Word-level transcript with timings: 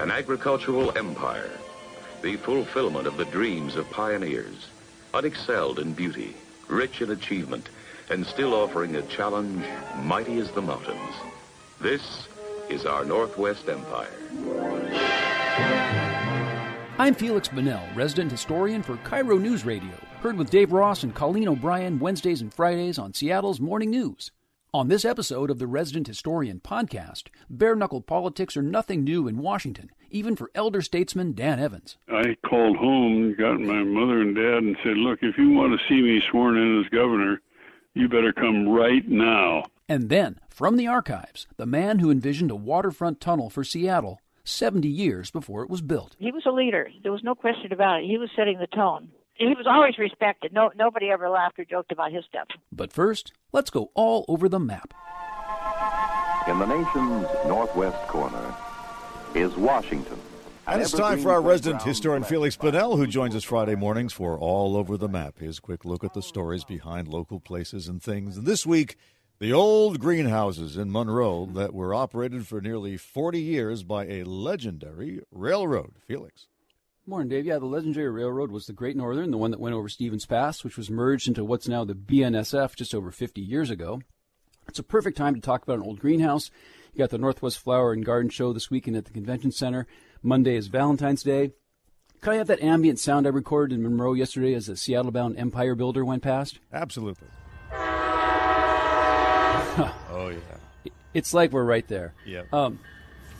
an 0.00 0.10
agricultural 0.10 0.96
empire, 0.96 1.50
the 2.22 2.34
fulfillment 2.36 3.06
of 3.06 3.18
the 3.18 3.24
dreams 3.26 3.76
of 3.76 3.90
pioneers, 3.90 4.68
unexcelled 5.12 5.78
in 5.78 5.92
beauty, 5.92 6.34
rich 6.68 7.02
in 7.02 7.10
achievement, 7.10 7.68
and 8.08 8.24
still 8.24 8.54
offering 8.54 8.96
a 8.96 9.02
challenge 9.02 9.62
mighty 9.98 10.38
as 10.38 10.50
the 10.52 10.62
mountains. 10.62 11.14
This 11.82 12.28
is 12.70 12.86
our 12.86 13.04
Northwest 13.04 13.68
Empire. 13.68 14.08
I'm 16.98 17.14
Feliks 17.14 17.50
Banel, 17.50 17.94
resident 17.94 18.30
historian 18.30 18.82
for 18.82 18.96
KIRO 18.98 19.38
News 19.38 19.66
Radio, 19.66 19.92
heard 20.22 20.38
with 20.38 20.48
Dave 20.48 20.72
Ross 20.72 21.02
and 21.02 21.14
Colleen 21.14 21.48
O'Brien 21.48 21.98
Wednesdays 21.98 22.40
and 22.40 22.52
Fridays 22.54 22.98
on 22.98 23.12
Seattle's 23.12 23.60
Morning 23.60 23.90
News. 23.90 24.30
On 24.72 24.86
this 24.86 25.04
episode 25.04 25.50
of 25.50 25.58
the 25.58 25.66
Resident 25.66 26.06
Historian 26.06 26.60
podcast, 26.60 27.24
bare 27.48 27.74
knuckle 27.74 28.00
politics 28.00 28.56
are 28.56 28.62
nothing 28.62 29.02
new 29.02 29.26
in 29.26 29.38
Washington, 29.38 29.90
even 30.12 30.36
for 30.36 30.52
elder 30.54 30.80
statesman 30.80 31.32
Dan 31.32 31.58
Evans. 31.58 31.96
I 32.08 32.36
called 32.48 32.76
home, 32.76 33.34
got 33.36 33.58
my 33.58 33.82
mother 33.82 34.20
and 34.20 34.36
dad, 34.36 34.62
and 34.62 34.76
said, 34.84 34.96
Look, 34.96 35.18
if 35.22 35.36
you 35.36 35.50
want 35.50 35.72
to 35.72 35.88
see 35.88 36.00
me 36.00 36.22
sworn 36.30 36.56
in 36.56 36.84
as 36.84 36.88
governor, 36.90 37.40
you 37.94 38.08
better 38.08 38.32
come 38.32 38.68
right 38.68 39.08
now. 39.08 39.64
And 39.88 40.08
then, 40.08 40.38
from 40.48 40.76
the 40.76 40.86
archives, 40.86 41.48
the 41.56 41.66
man 41.66 41.98
who 41.98 42.12
envisioned 42.12 42.52
a 42.52 42.56
waterfront 42.56 43.20
tunnel 43.20 43.50
for 43.50 43.64
Seattle 43.64 44.20
70 44.44 44.86
years 44.86 45.32
before 45.32 45.64
it 45.64 45.70
was 45.70 45.82
built. 45.82 46.14
He 46.20 46.30
was 46.30 46.46
a 46.46 46.52
leader. 46.52 46.88
There 47.02 47.10
was 47.10 47.24
no 47.24 47.34
question 47.34 47.72
about 47.72 48.04
it. 48.04 48.06
He 48.06 48.18
was 48.18 48.30
setting 48.36 48.60
the 48.60 48.68
tone. 48.68 49.10
He 49.40 49.54
was 49.54 49.66
always 49.66 49.96
respected. 49.96 50.52
No, 50.52 50.70
nobody 50.76 51.08
ever 51.08 51.30
laughed 51.30 51.58
or 51.58 51.64
joked 51.64 51.92
about 51.92 52.12
his 52.12 52.26
stuff. 52.26 52.46
But 52.70 52.92
first, 52.92 53.32
let's 53.52 53.70
go 53.70 53.90
all 53.94 54.26
over 54.28 54.50
the 54.50 54.60
map. 54.60 54.92
In 56.46 56.58
the 56.58 56.66
nation's 56.66 57.26
northwest 57.46 58.06
corner 58.06 58.54
is 59.34 59.56
Washington. 59.56 60.18
And 60.66 60.82
it's 60.82 60.92
time 60.92 61.20
for 61.20 61.30
our 61.30 61.40
resident 61.40 61.82
historian 61.82 62.22
Feliks 62.22 62.58
Banel, 62.58 62.98
who 62.98 63.06
joins 63.06 63.34
us 63.34 63.42
Friday 63.42 63.76
mornings 63.76 64.12
for 64.12 64.38
All 64.38 64.76
Over 64.76 64.98
the 64.98 65.08
Map, 65.08 65.38
his 65.38 65.58
quick 65.58 65.86
look 65.86 66.04
at 66.04 66.12
the 66.12 66.20
stories 66.20 66.64
behind 66.64 67.08
local 67.08 67.40
places 67.40 67.88
and 67.88 68.02
things. 68.02 68.36
And 68.36 68.46
this 68.46 68.66
week, 68.66 68.96
the 69.38 69.54
old 69.54 70.00
greenhouses 70.00 70.76
in 70.76 70.92
Monroe 70.92 71.46
that 71.54 71.72
were 71.72 71.94
operated 71.94 72.46
for 72.46 72.60
nearly 72.60 72.98
40 72.98 73.40
years 73.40 73.84
by 73.84 74.04
a 74.04 74.24
legendary 74.24 75.22
railroad. 75.30 75.94
Felix. 76.06 76.49
Morning, 77.10 77.28
Dave. 77.28 77.44
Yeah, 77.44 77.58
the 77.58 77.66
legendary 77.66 78.08
railroad 78.08 78.52
was 78.52 78.68
the 78.68 78.72
Great 78.72 78.96
Northern, 78.96 79.32
the 79.32 79.36
one 79.36 79.50
that 79.50 79.58
went 79.58 79.74
over 79.74 79.88
Stevens 79.88 80.26
Pass, 80.26 80.62
which 80.62 80.76
was 80.76 80.88
merged 80.88 81.26
into 81.26 81.44
what's 81.44 81.66
now 81.66 81.84
the 81.84 81.92
BNSF 81.92 82.76
just 82.76 82.94
over 82.94 83.10
50 83.10 83.40
years 83.40 83.68
ago. 83.68 84.00
It's 84.68 84.78
a 84.78 84.84
perfect 84.84 85.16
time 85.16 85.34
to 85.34 85.40
talk 85.40 85.64
about 85.64 85.78
an 85.78 85.84
old 85.84 85.98
greenhouse. 85.98 86.52
You 86.92 87.00
got 87.00 87.10
the 87.10 87.18
Northwest 87.18 87.58
Flower 87.58 87.92
and 87.92 88.06
Garden 88.06 88.30
Show 88.30 88.52
this 88.52 88.70
weekend 88.70 88.96
at 88.96 89.06
the 89.06 89.10
Convention 89.10 89.50
Center. 89.50 89.88
Monday 90.22 90.54
is 90.54 90.68
Valentine's 90.68 91.24
Day. 91.24 91.50
Can 92.20 92.34
I 92.34 92.36
have 92.36 92.46
that 92.46 92.62
ambient 92.62 93.00
sound 93.00 93.26
I 93.26 93.30
recorded 93.30 93.74
in 93.74 93.82
Monroe 93.82 94.12
yesterday 94.12 94.54
as 94.54 94.68
a 94.68 94.76
Seattle 94.76 95.10
bound 95.10 95.36
Empire 95.36 95.74
Builder 95.74 96.04
went 96.04 96.22
past? 96.22 96.60
Absolutely. 96.72 97.26
oh, 97.72 97.76
yeah. 100.32 100.92
It's 101.12 101.34
like 101.34 101.50
we're 101.50 101.64
right 101.64 101.88
there. 101.88 102.14
Yeah. 102.24 102.42
Um, 102.52 102.78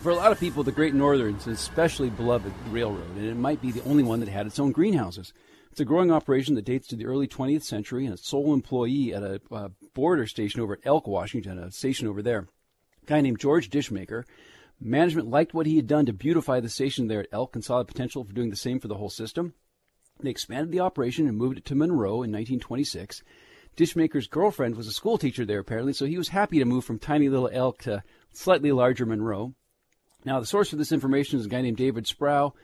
for 0.01 0.11
a 0.11 0.15
lot 0.17 0.33
of 0.33 0.41
people, 0.41 0.63
the 0.63 0.73
Great 0.73 0.95
Northern 0.95 1.35
is 1.37 1.47
an 1.47 1.53
especially 1.53 2.09
beloved 2.09 2.53
railroad, 2.71 3.17
and 3.17 3.27
it 3.27 3.37
might 3.37 3.61
be 3.61 3.71
the 3.71 3.85
only 3.85 4.03
one 4.03 4.21
that 4.21 4.31
had 4.31 4.47
its 4.47 4.59
own 4.59 4.73
greenhouses. 4.73 5.35
It's 5.71 5.81
a 5.81 5.85
growing 5.85 6.11
operation 6.11 6.55
that 6.55 6.65
dates 6.65 6.89
to 6.89 6.97
the 6.97 7.05
early 7.05 7.29
20th 7.29 7.65
century, 7.65 8.07
and 8.07 8.15
a 8.15 8.17
sole 8.17 8.55
employee 8.55 9.13
at 9.13 9.23
a 9.23 9.41
uh, 9.53 9.69
border 9.93 10.27
station 10.27 10.63
over 10.63 10.73
at 10.73 10.87
Elk, 10.87 11.07
Washington, 11.07 11.59
a 11.59 11.71
station 11.71 12.09
over 12.09 12.23
there, 12.23 12.49
a 13.03 13.07
guy 13.07 13.21
named 13.21 13.39
George 13.39 13.69
Dishmaker. 13.69 14.25
Management 14.81 15.29
liked 15.29 15.53
what 15.53 15.67
he 15.67 15.77
had 15.77 15.87
done 15.87 16.07
to 16.07 16.15
beautify 16.15 16.61
the 16.61 16.71
station 16.71 17.09
there 17.09 17.21
at 17.21 17.29
Elk 17.31 17.55
and 17.55 17.63
saw 17.63 17.79
the 17.79 17.85
potential 17.85 18.25
for 18.25 18.33
doing 18.33 18.49
the 18.49 18.57
same 18.57 18.81
for 18.81 18.89
the 18.89 18.97
whole 18.97 19.11
system. 19.11 19.53
They 20.21 20.31
expanded 20.31 20.73
the 20.73 20.81
operation 20.81 21.29
and 21.29 21.37
moved 21.37 21.59
it 21.59 21.67
to 21.67 21.75
Monroe 21.75 22.23
in 22.23 22.33
1926. 22.33 23.23
Dishmaker's 23.77 24.29
girlfriend 24.29 24.77
was 24.77 24.87
a 24.87 24.93
school 24.93 25.19
teacher 25.19 25.45
there, 25.45 25.61
apparently, 25.61 25.93
so 25.93 26.07
he 26.07 26.17
was 26.17 26.29
happy 26.29 26.59
to 26.59 26.65
move 26.65 26.87
from 26.87 26.99
tiny 26.99 27.29
little 27.29 27.51
Elk 27.53 27.83
to 27.83 28.03
slightly 28.33 28.73
larger 28.73 29.05
Monroe. 29.05 29.55
Now, 30.25 30.39
the 30.39 30.47
source 30.47 30.73
of 30.73 30.79
this 30.79 30.93
information 30.93 31.39
is 31.39 31.47
a 31.47 31.49
guy 31.49 31.63
named 31.63 31.79
David 31.79 32.07
Sproul. 32.07 32.55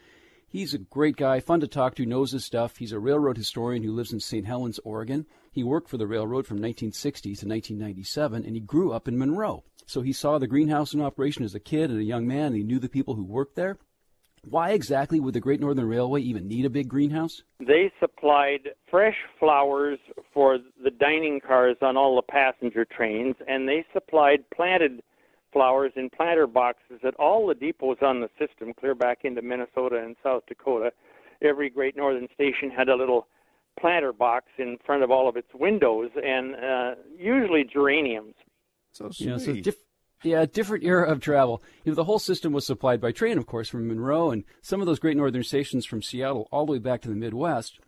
He's 0.49 0.75
a 0.75 0.79
great 0.79 1.17
guy, 1.17 1.41
fun 1.41 1.61
to 1.61 1.67
talk 1.67 1.95
to, 1.97 2.07
knows 2.07 2.33
his 2.33 2.45
stuff. 2.45 2.77
He's 2.77 2.93
a 2.93 2.99
railroad 2.99 3.37
historian 3.37 3.83
who 3.83 3.93
lives 3.93 4.13
in 4.13 4.21
St. 4.21 4.47
Helens, 4.47 4.79
Oregon. 4.85 5.27
He 5.51 5.65
worked 5.65 5.89
for 5.89 5.97
the 5.97 6.07
railroad 6.07 6.47
from 6.47 6.57
1960 6.57 7.31
to 7.31 7.47
1997, 7.49 8.45
and 8.45 8.55
he 8.55 8.61
grew 8.61 8.93
up 8.93 9.09
in 9.09 9.19
Monroe. 9.19 9.65
So 9.87 10.03
he 10.03 10.13
saw 10.13 10.39
the 10.39 10.47
greenhouse 10.47 10.95
in 10.95 11.01
operation 11.01 11.45
as 11.45 11.55
a 11.55 11.61
kid 11.61 11.91
and 11.91 11.99
a 11.99 12.05
young 12.05 12.27
man, 12.27 12.47
and 12.47 12.57
he 12.57 12.63
knew 12.63 12.79
the 12.79 12.89
people 12.89 13.15
who 13.15 13.25
worked 13.25 13.57
there. 13.57 13.79
Why 14.49 14.71
exactly 14.71 15.19
would 15.19 15.35
the 15.35 15.41
Great 15.41 15.61
Northern 15.61 15.89
Railway 15.89 16.21
even 16.21 16.47
need 16.47 16.65
a 16.65 16.71
big 16.71 16.89
greenhouse? 16.89 17.43
They 17.59 17.91
supplied 17.99 18.69
fresh 18.89 19.17
flowers 19.41 19.99
for 20.33 20.59
the 20.83 20.91
dining 20.91 21.41
cars 21.41 21.77
on 21.83 21.97
all 21.97 22.15
the 22.15 22.23
passenger 22.23 22.85
trains, 22.85 23.35
and 23.49 23.69
they 23.69 23.85
supplied 23.93 24.49
planted 24.55 25.03
flowers 25.57 25.93
in 25.97 26.11
planter 26.11 26.47
boxes 26.47 27.01
at 27.03 27.15
all 27.15 27.47
the 27.47 27.55
depots 27.55 28.01
on 28.03 28.21
the 28.21 28.29
system, 28.39 28.75
clear 28.79 28.95
back 28.95 29.21
into 29.25 29.41
Minnesota 29.41 29.97
and 29.97 30.15
South 30.23 30.43
Dakota. 30.47 30.93
Every 31.41 31.71
Great 31.71 31.97
Northern 31.97 32.29
station 32.35 32.71
had 32.71 32.91
a 32.91 32.95
little 32.95 33.27
planter 33.81 34.13
box 34.13 34.49
in 34.59 34.77
front 34.85 35.03
of 35.03 35.11
all 35.11 35.31
of 35.31 35.37
its 35.37 35.49
windows, 35.55 36.11
and 36.23 36.55
uh, 36.57 36.95
usually 37.19 37.65
geraniums. 37.65 38.35
So 38.93 39.09
sweet. 39.11 39.25
You 39.25 39.31
know, 39.31 39.39
so 39.39 39.55
diff- 39.55 39.77
yeah, 40.23 40.45
different 40.45 40.85
era 40.85 41.11
of 41.11 41.21
travel. 41.21 41.63
You 41.85 41.93
know, 41.93 41.97
the 41.97 42.05
whole 42.05 42.19
system 42.19 42.53
was 42.53 42.67
supplied 42.67 43.01
by 43.01 43.13
train, 43.13 43.39
of 43.39 43.47
course, 43.47 43.71
from 43.71 43.89
Monroe 43.89 44.31
and 44.31 44.45
some 44.61 44.81
of 44.81 44.87
those 44.87 44.99
Great 44.99 45.17
Northern 45.17 45.43
stations 45.43 45.87
from 45.87 46.03
Seattle 46.03 46.49
all 46.53 46.67
the 46.67 46.73
way 46.73 46.79
back 46.79 47.01
to 47.03 47.09
the 47.09 47.15
Midwest. 47.15 47.81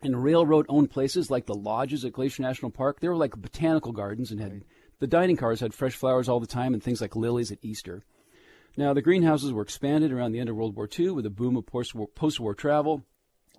And 0.00 0.24
railroad 0.24 0.66
owned 0.68 0.90
places 0.90 1.30
like 1.30 1.44
the 1.44 1.54
lodges 1.54 2.04
at 2.04 2.12
Glacier 2.12 2.42
National 2.42 2.70
Park, 2.70 3.00
they 3.00 3.08
were 3.08 3.16
like 3.16 3.36
botanical 3.36 3.92
gardens 3.92 4.30
and 4.30 4.40
had 4.40 4.64
the 5.02 5.08
dining 5.08 5.36
cars 5.36 5.58
had 5.58 5.74
fresh 5.74 5.96
flowers 5.96 6.28
all 6.28 6.38
the 6.38 6.46
time 6.46 6.74
and 6.74 6.80
things 6.80 7.00
like 7.00 7.16
lilies 7.16 7.50
at 7.50 7.58
Easter. 7.60 8.04
Now, 8.76 8.94
the 8.94 9.02
greenhouses 9.02 9.52
were 9.52 9.62
expanded 9.62 10.12
around 10.12 10.30
the 10.30 10.38
end 10.38 10.48
of 10.48 10.54
World 10.54 10.76
War 10.76 10.88
II 10.96 11.10
with 11.10 11.26
a 11.26 11.30
boom 11.30 11.56
of 11.56 11.66
post 11.66 12.38
war 12.38 12.54
travel, 12.54 13.02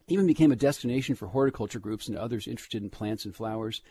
even 0.07 0.25
became 0.25 0.53
a 0.53 0.55
destination 0.55 1.15
for 1.15 1.27
horticulture 1.27 1.79
groups 1.81 2.07
and 2.07 2.17
others 2.17 2.47
interested 2.47 2.81
in 2.81 2.89
plants 2.89 3.25
and 3.25 3.35
flowers. 3.35 3.81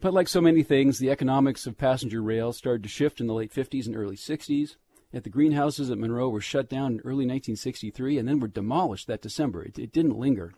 But 0.00 0.14
like 0.14 0.28
so 0.28 0.40
many 0.40 0.62
things, 0.62 0.98
the 0.98 1.10
economics 1.10 1.66
of 1.66 1.76
passenger 1.76 2.22
rail 2.22 2.54
started 2.54 2.84
to 2.84 2.88
shift 2.88 3.20
in 3.20 3.26
the 3.26 3.34
late 3.34 3.52
50s 3.52 3.84
and 3.84 3.94
early 3.94 4.16
60s. 4.16 4.76
Yet 5.12 5.24
the 5.24 5.30
greenhouses 5.30 5.90
at 5.90 5.98
Monroe 5.98 6.30
were 6.30 6.40
shut 6.40 6.70
down 6.70 6.92
in 6.92 7.00
early 7.00 7.26
1963 7.26 8.16
and 8.16 8.26
then 8.26 8.40
were 8.40 8.48
demolished 8.48 9.08
that 9.08 9.20
December. 9.20 9.62
It, 9.62 9.78
it 9.78 9.92
didn't 9.92 10.16
linger. 10.16 10.54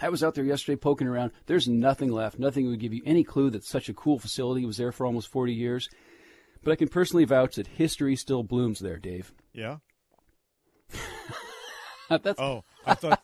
I 0.00 0.08
was 0.08 0.22
out 0.24 0.34
there 0.34 0.44
yesterday 0.44 0.76
poking 0.76 1.06
around. 1.06 1.32
There's 1.46 1.68
nothing 1.68 2.10
left. 2.10 2.38
Nothing 2.38 2.66
would 2.68 2.80
give 2.80 2.92
you 2.94 3.02
any 3.04 3.22
clue 3.24 3.50
that 3.50 3.64
such 3.64 3.88
a 3.88 3.94
cool 3.94 4.18
facility 4.18 4.64
was 4.64 4.76
there 4.78 4.92
for 4.92 5.06
almost 5.06 5.28
40 5.28 5.52
years. 5.52 5.88
But 6.62 6.72
I 6.72 6.76
can 6.76 6.88
personally 6.88 7.24
vouch 7.24 7.56
that 7.56 7.66
history 7.66 8.16
still 8.16 8.42
blooms 8.42 8.80
there, 8.80 8.98
Dave. 8.98 9.32
Yeah. 9.52 9.76
That's, 12.08 12.40
Oh, 12.40 12.64
I 12.84 12.94
thought 12.94 13.22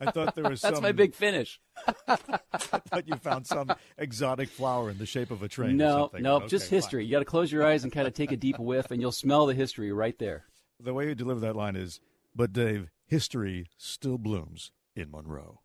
I 0.00 0.10
thought 0.12 0.36
there 0.36 0.48
was 0.48 0.60
some 0.60 0.68
that's 0.70 0.76
some. 0.76 0.82
my 0.84 0.92
big 0.92 1.14
finish. 1.14 1.60
I 2.06 2.14
thought 2.16 3.08
you 3.08 3.16
found 3.16 3.44
some 3.44 3.72
exotic 3.96 4.50
flower 4.50 4.88
in 4.88 4.98
the 4.98 5.06
shape 5.06 5.32
of 5.32 5.42
a 5.42 5.48
train. 5.48 5.70
or 5.70 5.74
No, 5.74 5.98
something. 6.02 6.22
no, 6.22 6.36
Okay, 6.36 6.46
just 6.46 6.66
fine. 6.70 6.76
history. 6.76 7.04
You 7.06 7.10
got 7.10 7.18
to 7.18 7.24
close 7.24 7.50
your 7.50 7.66
eyes 7.66 7.82
and 7.82 7.92
kind 7.92 8.06
of 8.06 8.14
take 8.14 8.30
a 8.30 8.36
deep 8.36 8.56
whiff, 8.60 8.92
and 8.92 9.00
you'll 9.00 9.10
smell 9.10 9.46
the 9.46 9.54
history 9.54 9.90
right 9.90 10.16
there. 10.20 10.44
The 10.78 10.94
way 10.94 11.08
you 11.08 11.16
deliver 11.16 11.40
that 11.40 11.56
line 11.56 11.74
is, 11.74 11.98
but 12.36 12.52
Dave, 12.52 12.88
history 13.04 13.66
still 13.76 14.16
blooms 14.16 14.70
in 14.94 15.10
Monroe. 15.10 15.60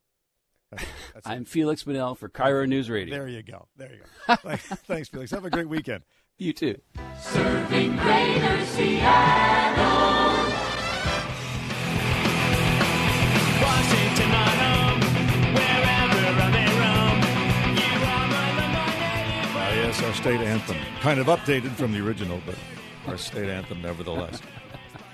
That's, 0.75 0.85
that's 1.13 1.27
I'm 1.27 1.45
Feliks 1.45 1.83
Banel 1.85 2.17
for 2.17 2.29
KIRO 2.29 2.67
News 2.67 2.89
Radio. 2.89 3.15
There 3.15 3.27
you 3.27 3.43
go. 3.43 3.67
There 3.77 3.91
you 3.93 3.99
go. 4.27 4.35
Thanks, 4.37 4.63
Thanks, 4.87 5.09
Felix. 5.09 5.31
Have 5.31 5.45
a 5.45 5.49
great 5.49 5.69
weekend. 5.69 6.03
You 6.37 6.53
too. 6.53 6.79
Serving 7.21 7.95
Greater 7.97 8.65
Seattle. 8.65 9.83
Washington, 13.61 14.29
my 14.29 14.49
home. 14.63 14.99
Wherever 15.53 16.41
I 16.41 16.49
may 16.51 16.69
roam. 16.81 17.17
You 17.77 17.93
are 18.03 18.27
my 18.27 18.47
native 18.57 19.55
Ah, 19.55 19.71
yes, 19.75 20.03
our 20.03 20.13
state 20.13 20.41
anthem. 20.41 20.77
Kind 21.01 21.19
of 21.19 21.27
updated 21.27 21.71
from 21.71 21.91
the 21.93 22.05
original, 22.05 22.41
but 22.45 22.55
our 23.07 23.17
state 23.17 23.49
anthem 23.49 23.81
nevertheless. 23.81 24.41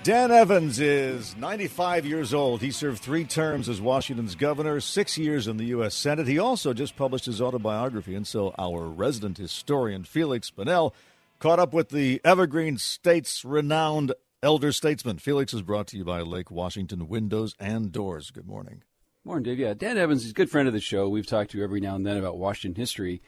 Dan 0.02 0.30
Evans 0.30 0.80
is 0.80 1.36
95 1.36 2.06
years 2.06 2.32
old. 2.32 2.62
He 2.62 2.70
served 2.70 3.02
three 3.02 3.24
terms 3.24 3.68
as 3.68 3.82
Washington's 3.82 4.34
governor, 4.34 4.80
six 4.80 5.18
years 5.18 5.46
in 5.46 5.58
the 5.58 5.66
U.S. 5.66 5.94
Senate. 5.94 6.26
He 6.26 6.38
also 6.38 6.72
just 6.72 6.96
published 6.96 7.26
his 7.26 7.42
autobiography, 7.42 8.14
and 8.14 8.26
so 8.26 8.54
our 8.58 8.88
resident 8.88 9.36
historian, 9.36 10.04
Feliks 10.04 10.50
Banel, 10.50 10.94
caught 11.38 11.58
up 11.58 11.74
with 11.74 11.90
the 11.90 12.18
Evergreen 12.24 12.78
State's 12.78 13.44
renowned 13.44 14.14
elder 14.42 14.72
statesman. 14.72 15.18
Felix 15.18 15.52
is 15.52 15.60
brought 15.60 15.88
to 15.88 15.98
you 15.98 16.04
by 16.04 16.22
Lake 16.22 16.50
Washington 16.50 17.06
Windows 17.06 17.54
and 17.60 17.92
Doors. 17.92 18.30
Good 18.30 18.46
morning. 18.46 18.82
Morning, 19.22 19.42
Dave. 19.42 19.58
Yeah, 19.58 19.74
Dan 19.74 19.98
Evans 19.98 20.24
is 20.24 20.30
a 20.30 20.34
good 20.34 20.50
friend 20.50 20.66
of 20.66 20.72
the 20.72 20.80
show. 20.80 21.10
We've 21.10 21.26
talked 21.26 21.50
to 21.50 21.62
every 21.62 21.80
now 21.80 21.94
and 21.94 22.06
then 22.06 22.16
about 22.16 22.38
Washington 22.38 22.80
history, 22.80 23.20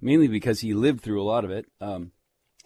mainly 0.00 0.28
because 0.28 0.60
he 0.60 0.74
lived 0.74 1.00
through 1.00 1.20
a 1.20 1.24
lot 1.24 1.44
of 1.44 1.50
it. 1.50 1.66
Um, 1.80 2.12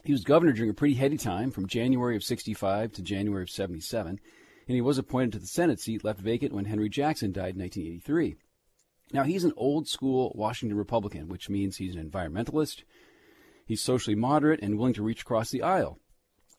he 0.04 0.12
was 0.12 0.24
governor 0.24 0.52
during 0.52 0.70
a 0.70 0.74
pretty 0.74 0.94
heady 0.94 1.16
time 1.16 1.50
from 1.50 1.66
January 1.66 2.16
of 2.16 2.22
65 2.22 2.92
to 2.92 3.02
January 3.02 3.42
of 3.42 3.50
77. 3.50 4.20
and 4.66 4.74
he 4.74 4.80
was 4.80 4.98
appointed 4.98 5.32
to 5.32 5.38
the 5.38 5.46
Senate 5.46 5.80
seat 5.80 6.04
left 6.04 6.20
vacant 6.20 6.52
when 6.52 6.66
Henry 6.66 6.88
Jackson 6.88 7.32
died 7.32 7.54
in 7.54 7.60
1983. 7.60 8.36
Now, 9.12 9.22
he's 9.22 9.44
an 9.44 9.52
old 9.56 9.88
school 9.88 10.32
Washington 10.34 10.76
Republican, 10.76 11.28
which 11.28 11.50
means 11.50 11.76
he's 11.76 11.94
an 11.94 12.10
environmentalist, 12.10 12.82
he's 13.66 13.82
socially 13.82 14.16
moderate, 14.16 14.60
and 14.62 14.78
willing 14.78 14.94
to 14.94 15.02
reach 15.02 15.22
across 15.22 15.50
the 15.50 15.62
aisle. 15.62 15.98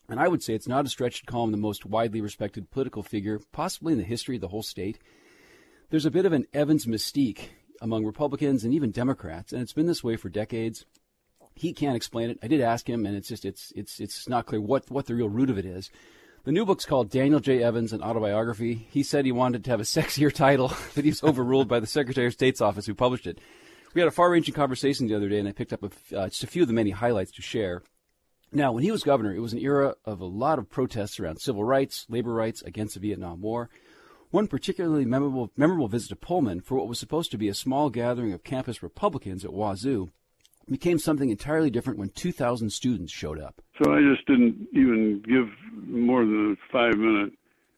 And 0.08 0.20
I 0.20 0.28
would 0.28 0.42
say 0.42 0.54
it's 0.54 0.68
not 0.68 0.86
a 0.86 0.88
stretch 0.88 1.20
to 1.20 1.26
call 1.26 1.44
him 1.44 1.50
the 1.50 1.56
most 1.56 1.84
widely 1.84 2.20
respected 2.20 2.70
political 2.70 3.02
figure, 3.02 3.40
possibly 3.52 3.92
in 3.92 3.98
the 3.98 4.04
history 4.04 4.36
of 4.36 4.40
the 4.40 4.48
whole 4.48 4.62
state. 4.62 4.98
There's 5.90 6.06
a 6.06 6.10
bit 6.10 6.26
of 6.26 6.32
an 6.32 6.46
Evans 6.52 6.86
mystique 6.86 7.48
among 7.80 8.04
Republicans 8.04 8.64
and 8.64 8.72
even 8.72 8.90
Democrats, 8.92 9.52
and 9.52 9.62
it's 9.62 9.72
been 9.72 9.86
this 9.86 10.04
way 10.04 10.16
for 10.16 10.28
decades. 10.28 10.84
He 11.56 11.72
can't 11.72 11.96
explain 11.96 12.28
it. 12.30 12.38
I 12.42 12.48
did 12.48 12.60
ask 12.60 12.88
him, 12.88 13.06
and 13.06 13.16
it's 13.16 13.28
just 13.28 13.44
it's 13.44 13.72
it's 13.74 13.98
it's 13.98 14.28
not 14.28 14.46
clear 14.46 14.60
what 14.60 14.90
what 14.90 15.06
the 15.06 15.14
real 15.14 15.30
root 15.30 15.50
of 15.50 15.58
it 15.58 15.64
is. 15.64 15.90
The 16.44 16.52
new 16.52 16.64
book's 16.64 16.84
called 16.84 17.10
Daniel 17.10 17.40
J. 17.40 17.62
Evans, 17.62 17.92
an 17.92 18.02
autobiography. 18.02 18.86
He 18.90 19.02
said 19.02 19.24
he 19.24 19.32
wanted 19.32 19.64
to 19.64 19.70
have 19.70 19.80
a 19.80 19.82
sexier 19.96 20.32
title, 20.32 20.68
but 20.94 21.04
he 21.04 21.10
was 21.10 21.24
overruled 21.24 21.66
by 21.66 21.80
the 21.80 21.86
Secretary 21.86 22.26
of 22.26 22.34
State's 22.34 22.60
office 22.60 22.86
who 22.86 22.94
published 22.94 23.26
it. 23.26 23.40
We 23.94 24.00
had 24.00 24.08
a 24.08 24.12
far-ranging 24.12 24.54
conversation 24.54 25.06
the 25.06 25.16
other 25.16 25.28
day, 25.28 25.38
and 25.38 25.48
I 25.48 25.52
picked 25.52 25.72
up 25.72 25.82
a 25.82 26.16
uh, 26.16 26.28
just 26.28 26.44
a 26.44 26.46
few 26.46 26.62
of 26.62 26.68
the 26.68 26.74
many 26.74 26.90
highlights 26.90 27.32
to 27.32 27.42
share. 27.42 27.82
Now, 28.52 28.70
when 28.72 28.84
he 28.84 28.90
was 28.90 29.02
governor, 29.02 29.34
it 29.34 29.40
was 29.40 29.54
an 29.54 29.58
era 29.58 29.94
of 30.04 30.20
a 30.20 30.26
lot 30.26 30.58
of 30.58 30.70
protests 30.70 31.18
around 31.18 31.38
civil 31.38 31.64
rights, 31.64 32.06
labor 32.08 32.32
rights, 32.32 32.62
against 32.62 32.94
the 32.94 33.00
Vietnam 33.00 33.40
War. 33.40 33.70
One 34.30 34.46
particularly 34.46 35.06
memorable, 35.06 35.50
memorable 35.56 35.88
visit 35.88 36.10
to 36.10 36.16
Pullman 36.16 36.60
for 36.60 36.76
what 36.76 36.88
was 36.88 36.98
supposed 36.98 37.30
to 37.30 37.38
be 37.38 37.48
a 37.48 37.54
small 37.54 37.90
gathering 37.90 38.32
of 38.32 38.44
campus 38.44 38.82
Republicans 38.82 39.44
at 39.44 39.52
Wazoo 39.52 40.10
became 40.70 40.98
something 40.98 41.30
entirely 41.30 41.70
different 41.70 41.98
when 41.98 42.10
2,000 42.10 42.70
students 42.70 43.12
showed 43.12 43.40
up. 43.40 43.62
So 43.82 43.92
I 43.92 44.00
just 44.00 44.26
didn't 44.26 44.68
even 44.72 45.22
give 45.26 45.48
more 45.86 46.24
than 46.24 46.52
a 46.52 46.72
five 46.72 46.96
minute 46.96 47.32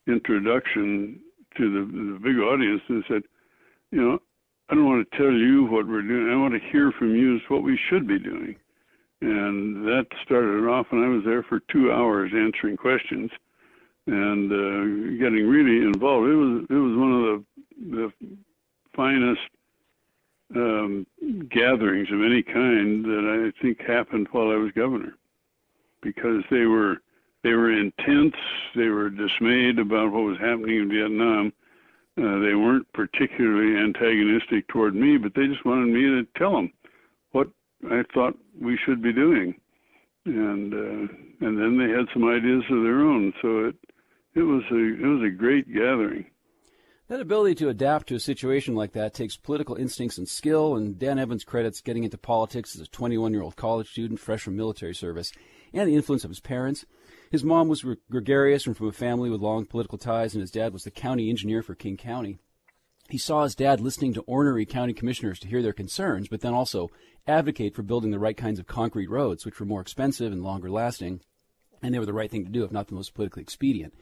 introduction 0.07 1.21
to 1.57 1.73
the, 1.73 2.13
the 2.13 2.19
big 2.19 2.39
audience 2.39 2.83
and 2.89 3.05
said, 3.09 3.23
you 3.91 4.01
know, 4.01 4.19
I 4.71 4.75
don't 4.75 4.87
want 4.87 5.11
to 5.11 5.17
tell 5.17 5.33
you 5.33 5.65
what 5.65 5.87
we're 5.87 6.03
doing. 6.03 6.31
I 6.31 6.37
want 6.37 6.55
to 6.55 6.71
hear 6.71 6.93
from 6.99 7.15
you 7.15 7.37
is 7.37 7.43
what 7.49 7.63
we 7.63 7.79
should 7.89 8.07
be 8.07 8.19
doing. 8.19 8.57
And 9.21 9.85
that 9.87 10.07
started 10.25 10.69
off, 10.69 10.87
and 10.93 11.05
I 11.05 11.09
was 11.09 11.25
there 11.25 11.43
for 11.43 11.61
two 11.73 11.91
hours 11.91 12.31
answering 12.35 12.77
questions 12.77 13.31
and 14.07 14.53
uh, 14.53 15.19
getting 15.19 15.49
really 15.49 15.85
involved. 15.85 16.29
It 16.29 16.37
was 16.37 16.65
it 16.71 16.75
was 16.75 16.97
one 16.97 17.13
of 17.13 17.23
the 17.23 17.45
the 17.97 18.37
finest 18.95 19.41
um, 20.55 21.07
gatherings 21.51 22.09
of 22.13 22.23
any 22.23 22.43
kind 22.43 23.05
that 23.05 23.53
I 23.55 23.63
think 23.63 23.81
happened 23.81 24.29
while 24.33 24.51
I 24.51 24.57
was 24.57 24.73
governor, 24.73 25.15
because 26.03 26.43
they 26.51 26.65
were 26.65 26.99
they 27.43 27.53
were 27.53 27.73
intense. 27.73 28.35
They 28.75 28.89
were 28.89 29.11
dismayed 29.11 29.79
about 29.79 30.13
what 30.13 30.25
was 30.25 30.39
happening 30.39 30.81
in 30.81 30.89
Vietnam. 30.89 31.53
Uh, 32.17 32.41
they 32.41 32.55
weren't 32.55 32.93
particularly 32.95 33.77
antagonistic 33.79 34.67
toward 34.69 34.95
me, 34.95 35.19
but 35.19 35.35
they 35.35 35.47
just 35.47 35.65
wanted 35.65 35.95
me 35.95 36.03
to 36.03 36.27
tell 36.37 36.53
them 36.53 36.73
what 37.31 37.49
I 37.91 38.03
thought 38.13 38.37
we 38.61 38.77
should 38.85 39.01
be 39.03 39.13
doing, 39.13 39.55
and 40.25 40.75
uh, 40.75 41.13
and 41.47 41.59
then 41.59 41.79
they 41.79 41.93
had 41.93 42.09
some 42.13 42.29
ideas 42.29 42.65
of 42.71 42.83
their 42.83 43.01
own. 43.03 43.33
So 43.41 43.67
it 43.67 43.77
it 44.35 44.43
was 44.43 44.63
a 44.73 44.77
it 44.77 45.07
was 45.07 45.23
a 45.27 45.37
great 45.37 45.73
gathering. 45.73 46.27
That 47.09 47.21
ability 47.21 47.55
to 47.57 47.71
adapt 47.71 48.09
to 48.09 48.17
a 48.17 48.21
situation 48.21 48.75
like 48.75 48.93
that 48.93 49.15
takes 49.15 49.35
political 49.35 49.77
instincts 49.77 50.19
and 50.19 50.29
skill, 50.29 50.77
and 50.77 50.99
Dan 50.99 51.19
Evans 51.19 51.43
credits 51.43 51.81
getting 51.81 52.05
into 52.05 52.19
politics 52.19 52.75
as 52.75 52.83
a 52.83 52.87
21 52.87 53.33
year 53.33 53.41
old 53.41 53.57
college 53.57 53.89
student 53.89 54.21
fresh 54.21 54.43
from 54.43 54.57
military 54.57 54.95
service 54.95 55.33
and 55.73 55.89
the 55.89 55.95
influence 55.95 56.25
of 56.25 56.31
his 56.31 56.41
parents. 56.41 56.85
His 57.31 57.43
mom 57.43 57.67
was 57.69 57.83
gregarious 58.11 58.67
and 58.67 58.77
from 58.77 58.89
a 58.89 58.93
family 58.93 59.31
with 59.31 59.41
long 59.41 59.65
political 59.65 59.97
ties, 59.97 60.35
and 60.35 60.43
his 60.43 60.51
dad 60.51 60.75
was 60.75 60.85
the 60.85 60.91
county 60.91 61.31
engineer 61.31 61.63
for 61.63 61.75
King 61.75 61.97
County. 61.97 62.41
He 63.09 63.17
saw 63.17 63.45
his 63.45 63.55
dad 63.55 63.81
listening 63.81 64.13
to 64.13 64.21
ornery 64.23 64.67
county 64.67 64.93
commissioners 64.93 65.39
to 65.39 65.49
hear 65.49 65.63
their 65.63 65.73
concerns, 65.73 66.29
but 66.29 66.43
then 66.43 66.53
also 66.53 66.91
advocate 67.27 67.75
for 67.75 67.83
building 67.83 68.11
the 68.11 68.19
right 68.19 68.37
kinds 68.37 68.59
of 68.59 68.67
concrete 68.67 69.09
roads, 69.09 69.47
which 69.47 69.59
were 69.59 69.65
more 69.65 69.81
expensive 69.81 70.31
and 70.31 70.43
longer 70.43 70.71
lasting, 70.71 71.23
and 71.83 71.95
they 71.95 71.99
were 71.99 72.05
the 72.05 72.13
right 72.13 72.31
thing 72.31 72.45
to 72.45 72.53
do, 72.53 72.65
if 72.65 72.71
not 72.71 72.89
the 72.89 72.95
most 72.95 73.15
politically 73.15 73.43
expedient. 73.43 73.95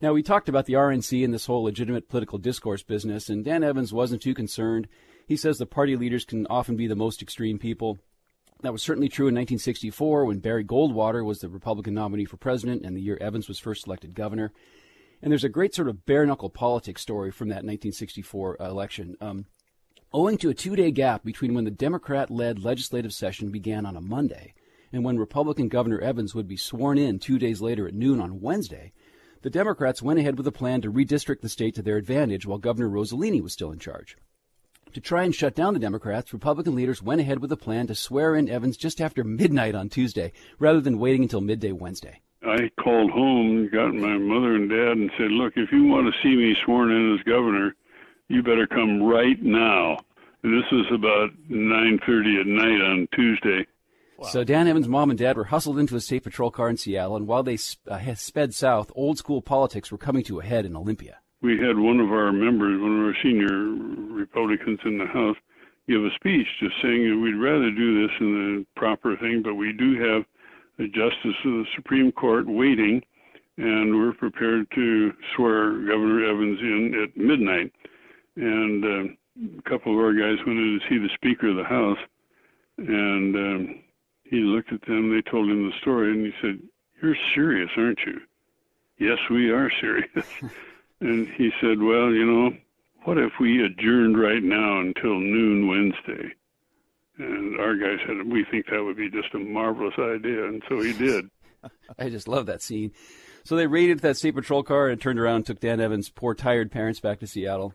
Now, 0.00 0.12
we 0.12 0.22
talked 0.22 0.48
about 0.48 0.66
the 0.66 0.74
RNC 0.74 1.24
and 1.24 1.32
this 1.32 1.46
whole 1.46 1.62
legitimate 1.62 2.08
political 2.08 2.38
discourse 2.38 2.82
business, 2.82 3.30
and 3.30 3.44
Dan 3.44 3.64
Evans 3.64 3.94
wasn't 3.94 4.20
too 4.20 4.34
concerned. 4.34 4.88
He 5.26 5.36
says 5.36 5.56
the 5.56 5.64
party 5.64 5.96
leaders 5.96 6.26
can 6.26 6.46
often 6.48 6.76
be 6.76 6.86
the 6.86 6.94
most 6.94 7.22
extreme 7.22 7.58
people. 7.58 7.98
That 8.62 8.72
was 8.72 8.82
certainly 8.82 9.08
true 9.08 9.26
in 9.26 9.34
1964 9.34 10.26
when 10.26 10.40
Barry 10.40 10.64
Goldwater 10.64 11.24
was 11.24 11.38
the 11.38 11.48
Republican 11.48 11.94
nominee 11.94 12.26
for 12.26 12.36
president 12.36 12.84
and 12.84 12.96
the 12.96 13.00
year 13.00 13.18
Evans 13.20 13.48
was 13.48 13.58
first 13.58 13.86
elected 13.86 14.14
governor. 14.14 14.52
And 15.22 15.30
there's 15.30 15.44
a 15.44 15.48
great 15.48 15.74
sort 15.74 15.88
of 15.88 16.04
bare 16.04 16.26
knuckle 16.26 16.50
politics 16.50 17.00
story 17.00 17.30
from 17.30 17.48
that 17.48 17.64
1964 17.64 18.58
election. 18.60 19.16
Um, 19.20 19.46
owing 20.12 20.36
to 20.38 20.50
a 20.50 20.54
two 20.54 20.76
day 20.76 20.90
gap 20.90 21.24
between 21.24 21.54
when 21.54 21.64
the 21.64 21.70
Democrat 21.70 22.30
led 22.30 22.62
legislative 22.62 23.12
session 23.14 23.50
began 23.50 23.86
on 23.86 23.96
a 23.96 24.00
Monday 24.00 24.54
and 24.92 25.04
when 25.04 25.18
Republican 25.18 25.68
Governor 25.68 26.00
Evans 26.00 26.34
would 26.34 26.48
be 26.48 26.56
sworn 26.56 26.98
in 26.98 27.18
two 27.18 27.38
days 27.38 27.60
later 27.60 27.86
at 27.88 27.94
noon 27.94 28.20
on 28.20 28.40
Wednesday, 28.40 28.92
the 29.46 29.50
Democrats 29.50 30.02
went 30.02 30.18
ahead 30.18 30.36
with 30.36 30.46
a 30.48 30.50
plan 30.50 30.80
to 30.80 30.90
redistrict 30.90 31.40
the 31.40 31.48
state 31.48 31.72
to 31.76 31.80
their 31.80 31.96
advantage 31.96 32.44
while 32.44 32.58
Governor 32.58 32.88
Rosellini 32.88 33.40
was 33.40 33.52
still 33.52 33.70
in 33.70 33.78
charge. 33.78 34.16
To 34.92 35.00
try 35.00 35.22
and 35.22 35.32
shut 35.32 35.54
down 35.54 35.72
the 35.72 35.78
Democrats, 35.78 36.32
Republican 36.32 36.74
leaders 36.74 37.00
went 37.00 37.20
ahead 37.20 37.38
with 37.38 37.52
a 37.52 37.56
plan 37.56 37.86
to 37.86 37.94
swear 37.94 38.34
in 38.34 38.48
Evans 38.48 38.76
just 38.76 39.00
after 39.00 39.22
midnight 39.22 39.76
on 39.76 39.88
Tuesday, 39.88 40.32
rather 40.58 40.80
than 40.80 40.98
waiting 40.98 41.22
until 41.22 41.40
midday 41.40 41.70
Wednesday. 41.70 42.22
I 42.42 42.72
called 42.82 43.12
home, 43.12 43.68
got 43.68 43.94
my 43.94 44.18
mother 44.18 44.56
and 44.56 44.68
dad, 44.68 44.96
and 44.96 45.12
said, 45.16 45.30
"Look, 45.30 45.52
if 45.54 45.70
you 45.70 45.84
want 45.84 46.12
to 46.12 46.20
see 46.24 46.34
me 46.34 46.56
sworn 46.64 46.90
in 46.90 47.14
as 47.14 47.22
governor, 47.22 47.76
you 48.28 48.42
better 48.42 48.66
come 48.66 49.00
right 49.00 49.40
now." 49.40 50.00
And 50.42 50.60
this 50.60 50.68
was 50.72 50.90
about 50.90 51.30
9:30 51.48 52.40
at 52.40 52.48
night 52.48 52.80
on 52.80 53.06
Tuesday. 53.14 53.64
So 54.24 54.44
Dan 54.44 54.66
Evans' 54.66 54.88
mom 54.88 55.10
and 55.10 55.18
dad 55.18 55.36
were 55.36 55.44
hustled 55.44 55.78
into 55.78 55.96
a 55.96 56.00
state 56.00 56.24
patrol 56.24 56.50
car 56.50 56.68
in 56.68 56.76
Seattle, 56.76 57.16
and 57.16 57.26
while 57.26 57.42
they 57.42 57.58
uh, 57.88 58.14
sped 58.14 58.54
south, 58.54 58.90
old 58.94 59.18
school 59.18 59.42
politics 59.42 59.92
were 59.92 59.98
coming 59.98 60.24
to 60.24 60.40
a 60.40 60.44
head 60.44 60.64
in 60.64 60.74
Olympia. 60.74 61.18
We 61.42 61.58
had 61.58 61.78
one 61.78 62.00
of 62.00 62.10
our 62.10 62.32
members, 62.32 62.80
one 62.80 62.98
of 62.98 63.06
our 63.06 63.16
senior 63.22 64.14
Republicans 64.14 64.80
in 64.84 64.98
the 64.98 65.06
House, 65.06 65.36
give 65.88 66.02
a 66.02 66.10
speech 66.16 66.46
just 66.58 66.74
saying 66.82 67.08
that 67.08 67.20
we'd 67.22 67.36
rather 67.36 67.70
do 67.70 68.02
this 68.02 68.16
in 68.20 68.32
the 68.32 68.66
proper 68.80 69.16
thing, 69.16 69.42
but 69.42 69.54
we 69.54 69.72
do 69.72 70.00
have 70.00 70.24
a 70.78 70.88
justice 70.88 71.38
of 71.44 71.52
the 71.52 71.66
Supreme 71.76 72.10
Court 72.10 72.46
waiting, 72.46 73.02
and 73.58 73.96
we're 73.96 74.12
prepared 74.12 74.66
to 74.74 75.12
swear 75.34 75.72
Governor 75.86 76.24
Evans 76.24 76.58
in 76.60 77.02
at 77.04 77.16
midnight. 77.16 77.72
And 78.36 78.84
uh, 78.84 79.58
a 79.58 79.62
couple 79.62 79.92
of 79.92 80.04
our 80.04 80.12
guys 80.12 80.44
went 80.46 80.58
in 80.58 80.80
to 80.80 80.88
see 80.88 80.98
the 80.98 81.14
Speaker 81.14 81.50
of 81.50 81.56
the 81.56 81.64
House, 81.64 81.98
and 82.78 83.36
um, 83.36 83.82
he 84.30 84.38
looked 84.38 84.72
at 84.72 84.82
them. 84.82 85.14
They 85.14 85.22
told 85.22 85.48
him 85.48 85.66
the 85.66 85.76
story, 85.80 86.10
and 86.12 86.26
he 86.26 86.32
said, 86.40 86.60
"You're 87.02 87.16
serious, 87.34 87.70
aren't 87.76 88.00
you?" 88.06 88.20
Yes, 88.98 89.18
we 89.30 89.50
are 89.50 89.70
serious. 89.80 90.26
and 91.00 91.28
he 91.28 91.50
said, 91.60 91.80
"Well, 91.80 92.12
you 92.12 92.26
know, 92.26 92.56
what 93.04 93.18
if 93.18 93.32
we 93.40 93.64
adjourned 93.64 94.18
right 94.18 94.42
now 94.42 94.80
until 94.80 95.18
noon 95.18 95.68
Wednesday?" 95.68 96.34
And 97.18 97.58
our 97.60 97.76
guy 97.76 97.96
said, 98.06 98.30
"We 98.30 98.44
think 98.44 98.66
that 98.66 98.82
would 98.82 98.96
be 98.96 99.10
just 99.10 99.34
a 99.34 99.38
marvelous 99.38 99.98
idea," 99.98 100.46
and 100.46 100.62
so 100.68 100.80
he 100.80 100.92
did. 100.92 101.30
I 101.98 102.10
just 102.10 102.28
love 102.28 102.46
that 102.46 102.62
scene. 102.62 102.92
So 103.44 103.54
they 103.54 103.66
raided 103.66 104.00
that 104.00 104.16
state 104.16 104.34
patrol 104.34 104.64
car 104.64 104.88
and 104.88 105.00
turned 105.00 105.20
around 105.20 105.36
and 105.36 105.46
took 105.46 105.60
Dan 105.60 105.80
Evans' 105.80 106.08
poor, 106.08 106.34
tired 106.34 106.72
parents 106.72 106.98
back 106.98 107.20
to 107.20 107.26
Seattle. 107.26 107.74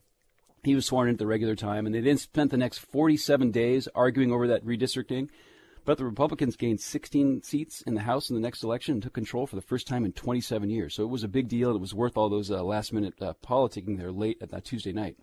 He 0.63 0.75
was 0.75 0.85
sworn 0.85 1.07
in 1.07 1.15
at 1.15 1.19
the 1.19 1.25
regular 1.25 1.55
time, 1.55 1.85
and 1.85 1.95
they 1.95 2.01
then 2.01 2.17
spent 2.17 2.51
the 2.51 2.57
next 2.57 2.79
47 2.79 3.51
days 3.51 3.87
arguing 3.95 4.31
over 4.31 4.47
that 4.47 4.65
redistricting. 4.65 5.29
But 5.83 5.97
the 5.97 6.05
Republicans 6.05 6.55
gained 6.55 6.79
16 6.79 7.41
seats 7.41 7.81
in 7.81 7.95
the 7.95 8.01
House 8.01 8.29
in 8.29 8.35
the 8.35 8.41
next 8.41 8.63
election 8.63 8.93
and 8.93 9.03
took 9.03 9.13
control 9.13 9.47
for 9.47 9.55
the 9.55 9.63
first 9.63 9.87
time 9.87 10.05
in 10.05 10.13
27 10.13 10.69
years. 10.69 10.93
So 10.93 11.03
it 11.03 11.09
was 11.09 11.23
a 11.23 11.27
big 11.27 11.47
deal. 11.47 11.75
It 11.75 11.81
was 11.81 11.93
worth 11.93 12.17
all 12.17 12.29
those 12.29 12.51
uh, 12.51 12.63
last 12.63 12.93
minute 12.93 13.15
uh, 13.19 13.33
politicking 13.43 13.97
there 13.97 14.11
late 14.11 14.37
at 14.41 14.49
that 14.49 14.63
Tuesday 14.63 14.91
night. 14.91 15.17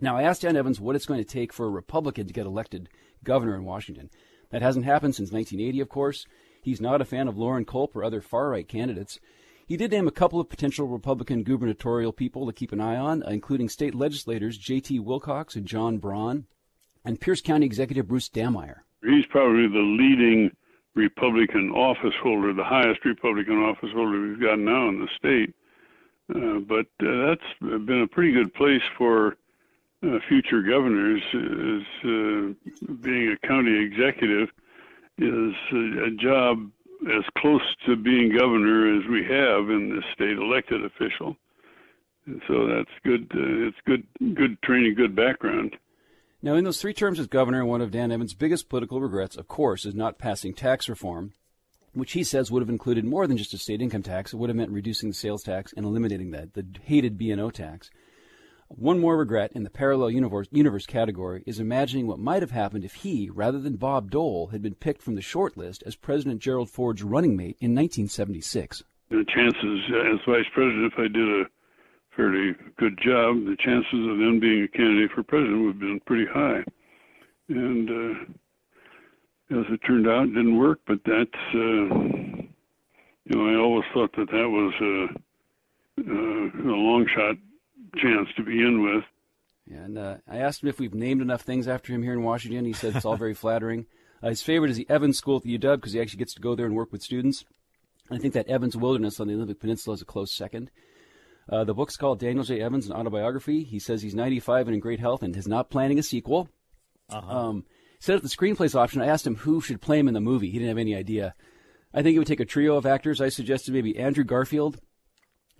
Now, 0.00 0.16
I 0.16 0.22
asked 0.22 0.42
Dan 0.42 0.56
Evans 0.56 0.80
what 0.80 0.96
it's 0.96 1.04
going 1.04 1.22
to 1.22 1.30
take 1.30 1.52
for 1.52 1.66
a 1.66 1.70
Republican 1.70 2.26
to 2.26 2.32
get 2.32 2.46
elected 2.46 2.88
governor 3.22 3.54
in 3.54 3.64
Washington. 3.64 4.08
That 4.50 4.62
hasn't 4.62 4.86
happened 4.86 5.14
since 5.14 5.30
1980, 5.30 5.80
of 5.80 5.90
course. 5.90 6.26
He's 6.62 6.80
not 6.80 7.02
a 7.02 7.04
fan 7.04 7.28
of 7.28 7.36
Loren 7.36 7.66
Culp 7.66 7.94
or 7.94 8.02
other 8.02 8.22
far 8.22 8.48
right 8.48 8.66
candidates. 8.66 9.20
He 9.66 9.76
did 9.76 9.90
name 9.90 10.08
a 10.08 10.12
couple 10.12 10.40
of 10.40 10.48
potential 10.48 10.88
Republican 10.88 11.44
gubernatorial 11.44 12.12
people 12.12 12.46
to 12.46 12.52
keep 12.52 12.72
an 12.72 12.80
eye 12.80 12.96
on, 12.96 13.22
including 13.22 13.68
state 13.68 13.94
legislators 13.94 14.58
J.T. 14.58 14.98
Wilcox 14.98 15.54
and 15.54 15.66
John 15.66 15.98
Braun, 15.98 16.46
and 17.04 17.20
Pierce 17.20 17.40
County 17.40 17.66
Executive 17.66 18.08
Bruce 18.08 18.28
Dammeier. 18.28 18.80
He's 19.02 19.26
probably 19.26 19.66
the 19.68 19.96
leading 19.98 20.50
Republican 20.94 21.70
office 21.70 22.14
holder, 22.22 22.52
the 22.52 22.64
highest 22.64 23.04
Republican 23.04 23.56
office 23.56 23.90
holder 23.94 24.20
we've 24.20 24.40
got 24.40 24.58
now 24.58 24.88
in 24.88 25.00
the 25.00 25.08
state. 25.16 25.54
Uh, 26.34 26.60
but 26.60 26.86
uh, 27.06 27.26
that's 27.28 27.84
been 27.86 28.02
a 28.02 28.06
pretty 28.06 28.32
good 28.32 28.52
place 28.54 28.82
for 28.96 29.36
uh, 30.04 30.18
future 30.28 30.62
governors. 30.62 31.22
Is 31.32 31.86
uh, 32.04 32.94
being 33.02 33.32
a 33.36 33.46
county 33.46 33.84
executive 33.84 34.48
is 35.18 35.54
a, 35.72 36.04
a 36.04 36.10
job 36.20 36.70
as 37.08 37.24
close 37.38 37.62
to 37.86 37.96
being 37.96 38.36
governor 38.36 38.96
as 38.96 39.06
we 39.08 39.22
have 39.22 39.70
in 39.70 39.90
the 39.90 40.02
state 40.12 40.38
elected 40.38 40.84
official. 40.84 41.36
And 42.26 42.42
so 42.46 42.66
that's 42.66 42.90
good. 43.04 43.30
Uh, 43.34 43.68
it's 43.68 43.78
good, 43.86 44.06
good 44.34 44.60
training, 44.62 44.94
good 44.94 45.16
background. 45.16 45.76
Now, 46.42 46.54
in 46.54 46.64
those 46.64 46.80
three 46.80 46.94
terms 46.94 47.20
as 47.20 47.26
governor, 47.26 47.66
one 47.66 47.82
of 47.82 47.90
Dan 47.90 48.10
Evans' 48.10 48.32
biggest 48.32 48.70
political 48.70 48.98
regrets, 48.98 49.36
of 49.36 49.46
course, 49.46 49.84
is 49.84 49.94
not 49.94 50.18
passing 50.18 50.54
tax 50.54 50.88
reform, 50.88 51.34
which 51.92 52.12
he 52.12 52.24
says 52.24 52.50
would 52.50 52.62
have 52.62 52.70
included 52.70 53.04
more 53.04 53.26
than 53.26 53.36
just 53.36 53.52
a 53.52 53.58
state 53.58 53.82
income 53.82 54.02
tax. 54.02 54.32
It 54.32 54.36
would 54.36 54.48
have 54.48 54.56
meant 54.56 54.70
reducing 54.70 55.10
the 55.10 55.14
sales 55.14 55.42
tax 55.42 55.74
and 55.76 55.84
eliminating 55.84 56.30
that, 56.30 56.54
the 56.54 56.64
hated 56.84 57.18
B&O 57.18 57.50
tax. 57.50 57.90
One 58.68 59.00
more 59.00 59.18
regret 59.18 59.52
in 59.52 59.64
the 59.64 59.70
parallel 59.70 60.12
universe, 60.12 60.48
universe 60.50 60.86
category 60.86 61.42
is 61.44 61.60
imagining 61.60 62.06
what 62.06 62.18
might 62.18 62.40
have 62.40 62.52
happened 62.52 62.84
if 62.84 62.94
he, 62.94 63.28
rather 63.28 63.58
than 63.58 63.76
Bob 63.76 64.10
Dole, 64.10 64.46
had 64.46 64.62
been 64.62 64.76
picked 64.76 65.02
from 65.02 65.16
the 65.16 65.20
short 65.20 65.58
list 65.58 65.82
as 65.84 65.94
President 65.94 66.40
Gerald 66.40 66.70
Ford's 66.70 67.02
running 67.02 67.36
mate 67.36 67.58
in 67.60 67.74
1976. 67.74 68.84
The 69.10 69.26
chances, 69.28 69.80
uh, 69.92 70.14
as 70.14 70.20
vice 70.24 70.46
president, 70.54 70.92
if 70.92 70.98
I 70.98 71.08
did 71.08 71.28
a 71.28 71.44
fairly 72.20 72.54
good 72.76 72.98
job, 73.02 73.36
the 73.46 73.56
chances 73.58 73.94
of 73.94 74.18
them 74.18 74.40
being 74.40 74.64
a 74.64 74.68
candidate 74.68 75.10
for 75.14 75.22
president 75.22 75.64
would 75.64 75.72
have 75.74 75.80
been 75.80 76.00
pretty 76.04 76.26
high. 76.26 76.62
And 77.48 77.88
uh, 77.88 79.58
as 79.58 79.64
it 79.70 79.80
turned 79.86 80.06
out, 80.06 80.24
it 80.24 80.34
didn't 80.34 80.58
work. 80.58 80.80
But 80.86 80.98
that's, 81.06 81.42
uh, 81.54 81.96
you 83.24 83.34
know, 83.34 83.48
I 83.48 83.56
always 83.56 83.84
thought 83.94 84.14
that 84.16 84.30
that 84.30 84.48
was 84.48 84.74
a, 84.80 86.02
a, 86.02 86.72
a 86.72 86.76
long 86.76 87.06
shot 87.14 87.36
chance 87.96 88.28
to 88.36 88.42
begin 88.42 88.82
with. 88.82 89.04
And 89.74 89.96
uh, 89.96 90.16
I 90.28 90.38
asked 90.38 90.62
him 90.62 90.68
if 90.68 90.78
we've 90.78 90.94
named 90.94 91.22
enough 91.22 91.42
things 91.42 91.68
after 91.68 91.92
him 91.92 92.02
here 92.02 92.12
in 92.12 92.22
Washington. 92.22 92.66
He 92.66 92.72
said 92.74 92.96
it's 92.96 93.04
all 93.04 93.16
very 93.16 93.34
flattering. 93.42 93.86
Uh, 94.22 94.28
his 94.28 94.42
favorite 94.42 94.70
is 94.70 94.76
the 94.76 94.90
Evans 94.90 95.16
School 95.16 95.38
at 95.38 95.44
the 95.44 95.58
UW 95.58 95.76
because 95.76 95.94
he 95.94 96.00
actually 96.00 96.18
gets 96.18 96.34
to 96.34 96.40
go 96.40 96.54
there 96.54 96.66
and 96.66 96.76
work 96.76 96.92
with 96.92 97.02
students. 97.02 97.46
I 98.10 98.18
think 98.18 98.34
that 98.34 98.48
Evans 98.48 98.76
Wilderness 98.76 99.20
on 99.20 99.28
the 99.28 99.34
Olympic 99.34 99.60
Peninsula 99.60 99.94
is 99.94 100.02
a 100.02 100.04
close 100.04 100.32
second. 100.32 100.70
Uh, 101.50 101.64
the 101.64 101.74
book's 101.74 101.96
called 101.96 102.20
Daniel 102.20 102.44
J. 102.44 102.60
Evans, 102.60 102.86
an 102.86 102.92
autobiography. 102.92 103.64
He 103.64 103.80
says 103.80 104.00
he's 104.00 104.14
95 104.14 104.68
and 104.68 104.74
in 104.74 104.80
great 104.80 105.00
health 105.00 105.22
and 105.22 105.36
is 105.36 105.48
not 105.48 105.68
planning 105.68 105.98
a 105.98 106.02
sequel. 106.02 106.48
Um, 107.10 107.64
he 107.98 108.04
said 108.04 108.16
at 108.16 108.22
the 108.22 108.28
screenplays 108.28 108.76
option, 108.76 109.02
I 109.02 109.06
asked 109.06 109.26
him 109.26 109.34
who 109.34 109.60
should 109.60 109.80
play 109.80 109.98
him 109.98 110.06
in 110.06 110.14
the 110.14 110.20
movie. 110.20 110.48
He 110.50 110.58
didn't 110.58 110.68
have 110.68 110.78
any 110.78 110.94
idea. 110.94 111.34
I 111.92 112.02
think 112.02 112.14
it 112.14 112.18
would 112.18 112.28
take 112.28 112.40
a 112.40 112.44
trio 112.44 112.76
of 112.76 112.86
actors. 112.86 113.20
I 113.20 113.30
suggested 113.30 113.74
maybe 113.74 113.98
Andrew 113.98 114.22
Garfield, 114.22 114.78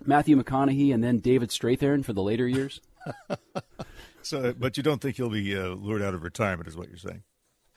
Matthew 0.05 0.41
McConaughey, 0.41 0.93
and 0.93 1.03
then 1.03 1.19
David 1.19 1.49
Strathairn 1.49 2.05
for 2.05 2.13
the 2.13 2.23
later 2.23 2.47
years. 2.47 2.79
So, 4.23 4.53
but 4.53 4.77
you 4.77 4.83
don't 4.83 5.01
think 5.01 5.17
he'll 5.17 5.29
be 5.29 5.57
uh, 5.57 5.69
lured 5.69 6.01
out 6.01 6.13
of 6.13 6.23
retirement, 6.23 6.67
is 6.67 6.77
what 6.77 6.89
you're 6.89 6.97
saying? 6.97 7.23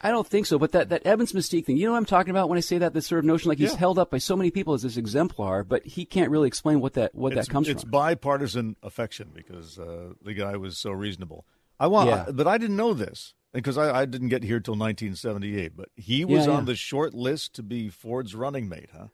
I 0.05 0.11
don't 0.11 0.27
think 0.27 0.45
so, 0.45 0.59
but 0.59 0.71
that, 0.73 0.89
that 0.89 1.03
Evans 1.05 1.33
Mystique 1.33 1.65
thing, 1.65 1.77
you 1.77 1.85
know 1.85 1.93
what 1.93 1.97
I'm 1.97 2.05
talking 2.05 2.29
about 2.31 2.47
when 2.49 2.57
I 2.57 2.61
say 2.61 2.77
that, 2.77 2.93
this 2.93 3.07
sort 3.07 3.19
of 3.19 3.25
notion 3.25 3.49
like 3.49 3.57
he's 3.57 3.71
Yeah. 3.71 3.77
held 3.77 3.97
up 3.99 4.11
by 4.11 4.17
so 4.19 4.35
many 4.35 4.51
people 4.51 4.73
as 4.73 4.83
this 4.83 4.97
exemplar, 4.97 5.63
but 5.63 5.85
he 5.85 6.05
can't 6.05 6.29
really 6.29 6.47
explain 6.47 6.79
what 6.79 6.93
that 6.93 7.15
what 7.15 7.33
it's, 7.33 7.47
that 7.47 7.51
comes 7.51 7.67
it's 7.67 7.81
from. 7.81 7.89
It's 7.89 7.91
bipartisan 7.91 8.75
affection 8.83 9.31
because 9.33 9.79
uh, 9.79 10.13
the 10.21 10.33
guy 10.33 10.57
was 10.57 10.77
so 10.77 10.91
reasonable. 10.91 11.45
I 11.79 11.87
want, 11.87 12.09
Yeah. 12.09 12.25
but 12.31 12.47
I 12.47 12.57
didn't 12.57 12.75
know 12.77 12.93
this 12.93 13.33
because 13.53 13.77
I, 13.77 14.01
I 14.01 14.05
didn't 14.05 14.29
get 14.29 14.43
here 14.43 14.59
till 14.59 14.75
1978. 14.75 15.75
But 15.75 15.89
he 15.95 16.23
was 16.25 16.45
Yeah, 16.47 16.53
on 16.53 16.65
the 16.65 16.75
short 16.75 17.13
list 17.13 17.53
to 17.55 17.63
be 17.63 17.89
Ford's 17.89 18.35
running 18.35 18.69
mate, 18.69 18.89
huh? 18.95 19.07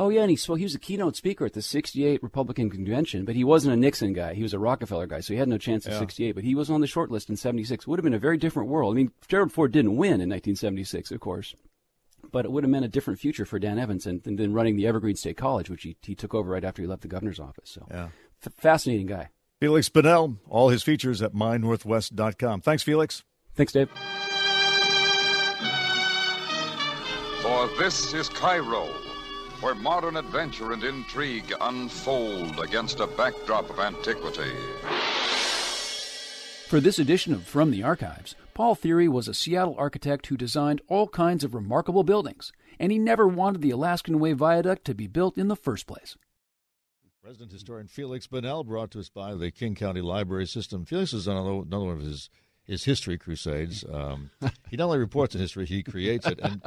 Oh 0.00 0.10
yeah, 0.10 0.20
and 0.22 0.30
he 0.30 0.36
spoke. 0.36 0.58
He 0.58 0.64
was 0.64 0.74
a 0.76 0.78
keynote 0.78 1.16
speaker 1.16 1.44
at 1.44 1.52
the 1.54 1.60
'68 1.62 2.22
Republican 2.22 2.70
convention, 2.70 3.24
but 3.24 3.34
he 3.34 3.42
wasn't 3.44 3.74
a 3.74 3.76
Nixon 3.76 4.12
guy. 4.12 4.32
He 4.34 4.42
was 4.44 4.54
a 4.54 4.58
Rockefeller 4.58 5.06
guy, 5.08 5.20
so 5.20 5.34
he 5.34 5.38
had 5.40 5.48
no 5.48 5.58
chance 5.58 5.86
in 5.86 5.92
Yeah. 5.92 5.98
'68. 5.98 6.34
But 6.36 6.44
he 6.44 6.54
was 6.54 6.70
on 6.70 6.80
the 6.80 6.86
short 6.86 7.10
list 7.10 7.28
in 7.28 7.36
'76. 7.36 7.86
Would 7.86 7.98
have 7.98 8.04
been 8.04 8.14
a 8.14 8.18
very 8.18 8.36
different 8.38 8.68
world. 8.68 8.94
I 8.94 8.96
mean, 8.96 9.10
Gerald 9.26 9.50
Ford 9.52 9.72
didn't 9.72 9.96
win 9.96 10.20
in 10.20 10.28
1976, 10.30 11.10
of 11.10 11.18
course, 11.20 11.54
but 12.30 12.44
it 12.44 12.52
would 12.52 12.62
have 12.62 12.70
meant 12.70 12.84
a 12.84 12.88
different 12.88 13.18
future 13.18 13.44
for 13.44 13.58
Dan 13.58 13.78
Evans 13.78 14.06
and, 14.06 14.24
and 14.24 14.38
then 14.38 14.52
running 14.52 14.76
the 14.76 14.86
Evergreen 14.86 15.16
State 15.16 15.36
College, 15.36 15.68
which 15.68 15.82
he, 15.82 15.96
he 16.02 16.14
took 16.14 16.32
over 16.32 16.48
right 16.50 16.64
after 16.64 16.80
he 16.80 16.86
left 16.88 17.02
the 17.02 17.08
governor's 17.08 17.40
office. 17.40 17.70
So, 17.70 17.86
Yeah. 17.90 18.08
F- 18.46 18.52
fascinating 18.56 19.06
guy. 19.06 19.30
Feliks 19.60 19.90
Banel, 19.90 20.36
all 20.48 20.68
his 20.68 20.84
features 20.84 21.20
at 21.22 21.32
mynorthwest.com. 21.34 22.60
Thanks, 22.60 22.84
Felix. 22.84 23.24
Thanks, 23.56 23.72
Dave. 23.72 23.88
For 27.42 27.68
this 27.78 28.14
is 28.14 28.28
Cairo, 28.28 28.88
where 29.60 29.74
modern 29.74 30.16
adventure 30.16 30.72
and 30.72 30.84
intrigue 30.84 31.52
unfold 31.60 32.60
against 32.60 33.00
a 33.00 33.06
backdrop 33.06 33.68
of 33.70 33.78
antiquity. 33.80 34.52
For 36.68 36.80
this 36.80 36.98
edition 36.98 37.32
of 37.32 37.44
From 37.44 37.70
the 37.70 37.82
Archives, 37.82 38.34
Paul 38.54 38.76
Thiry 38.76 39.08
was 39.08 39.26
a 39.26 39.34
Seattle 39.34 39.74
architect 39.78 40.26
who 40.26 40.36
designed 40.36 40.82
all 40.86 41.08
kinds 41.08 41.42
of 41.42 41.54
remarkable 41.54 42.04
buildings, 42.04 42.52
and 42.78 42.92
he 42.92 42.98
never 42.98 43.26
wanted 43.26 43.62
the 43.62 43.70
Alaskan 43.70 44.18
Way 44.18 44.32
Viaduct 44.34 44.84
to 44.84 44.94
be 44.94 45.06
built 45.06 45.38
in 45.38 45.48
the 45.48 45.56
first 45.56 45.86
place. 45.86 46.16
Resident 47.24 47.52
historian 47.52 47.88
Feliks 47.88 48.28
Banel, 48.28 48.66
brought 48.66 48.90
to 48.92 49.00
us 49.00 49.08
by 49.08 49.34
the 49.34 49.50
King 49.50 49.74
County 49.74 50.00
Library 50.00 50.46
System. 50.46 50.84
Felix 50.84 51.12
is 51.12 51.26
on 51.26 51.36
another, 51.36 51.62
another 51.66 51.84
one 51.84 51.96
of 51.96 52.02
his, 52.02 52.30
his 52.64 52.84
history 52.84 53.18
crusades. 53.18 53.84
Um, 53.90 54.30
he 54.70 54.76
not 54.76 54.86
only 54.86 54.98
reports 54.98 55.34
on 55.34 55.40
history, 55.40 55.66
he 55.66 55.82
creates 55.82 56.26
it. 56.26 56.38
And 56.42 56.62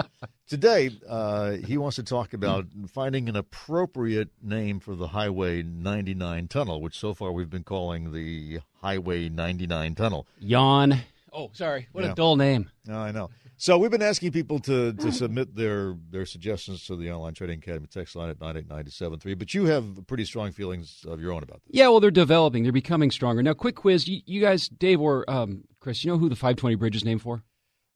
today, 0.51 0.91
uh, 1.07 1.51
he 1.65 1.77
wants 1.77 1.95
to 1.95 2.03
talk 2.03 2.33
about 2.33 2.65
finding 2.93 3.29
an 3.29 3.37
appropriate 3.37 4.27
name 4.43 4.81
for 4.81 4.95
the 4.95 5.07
Highway 5.07 5.63
99 5.63 6.49
tunnel, 6.49 6.81
which 6.81 6.99
so 6.99 7.13
far 7.13 7.31
we've 7.31 7.49
been 7.49 7.63
calling 7.63 8.11
the 8.11 8.59
Highway 8.81 9.29
99 9.29 9.95
tunnel. 9.95 10.27
Yawn. 10.41 10.99
Oh, 11.31 11.49
sorry. 11.53 11.87
What 11.93 12.03
Yeah. 12.03 12.11
a 12.11 12.15
dull 12.15 12.35
name. 12.35 12.69
No, 12.85 12.97
I 12.99 13.11
know. 13.11 13.29
So 13.55 13.77
we've 13.77 13.91
been 13.91 14.01
asking 14.01 14.31
people 14.33 14.59
to, 14.59 14.91
to 14.91 15.11
submit 15.13 15.55
their, 15.55 15.95
their 16.09 16.25
suggestions 16.25 16.85
to 16.87 16.97
the 16.97 17.09
Online 17.11 17.33
Trading 17.33 17.59
Academy 17.59 17.87
text 17.89 18.17
line 18.17 18.29
at 18.29 18.41
98973. 18.41 19.35
But 19.35 19.53
you 19.53 19.65
have 19.67 20.05
pretty 20.07 20.25
strong 20.25 20.51
feelings 20.51 21.05
of 21.07 21.21
your 21.21 21.31
own 21.31 21.43
about 21.43 21.61
this. 21.63 21.69
Yeah, 21.73 21.87
well, 21.87 22.01
they're 22.01 22.11
developing. 22.11 22.63
They're 22.63 22.73
becoming 22.73 23.09
stronger. 23.11 23.41
Now, 23.41 23.53
quick 23.53 23.75
quiz. 23.75 24.05
You, 24.09 24.19
you 24.25 24.41
guys, 24.41 24.67
Dave 24.67 24.99
or 24.99 25.29
um, 25.29 25.63
Chris, 25.79 26.03
you 26.03 26.11
know 26.11 26.17
who 26.17 26.27
the 26.27 26.35
520 26.35 26.75
bridge 26.75 26.95
is 26.97 27.05
named 27.05 27.21
for? 27.21 27.41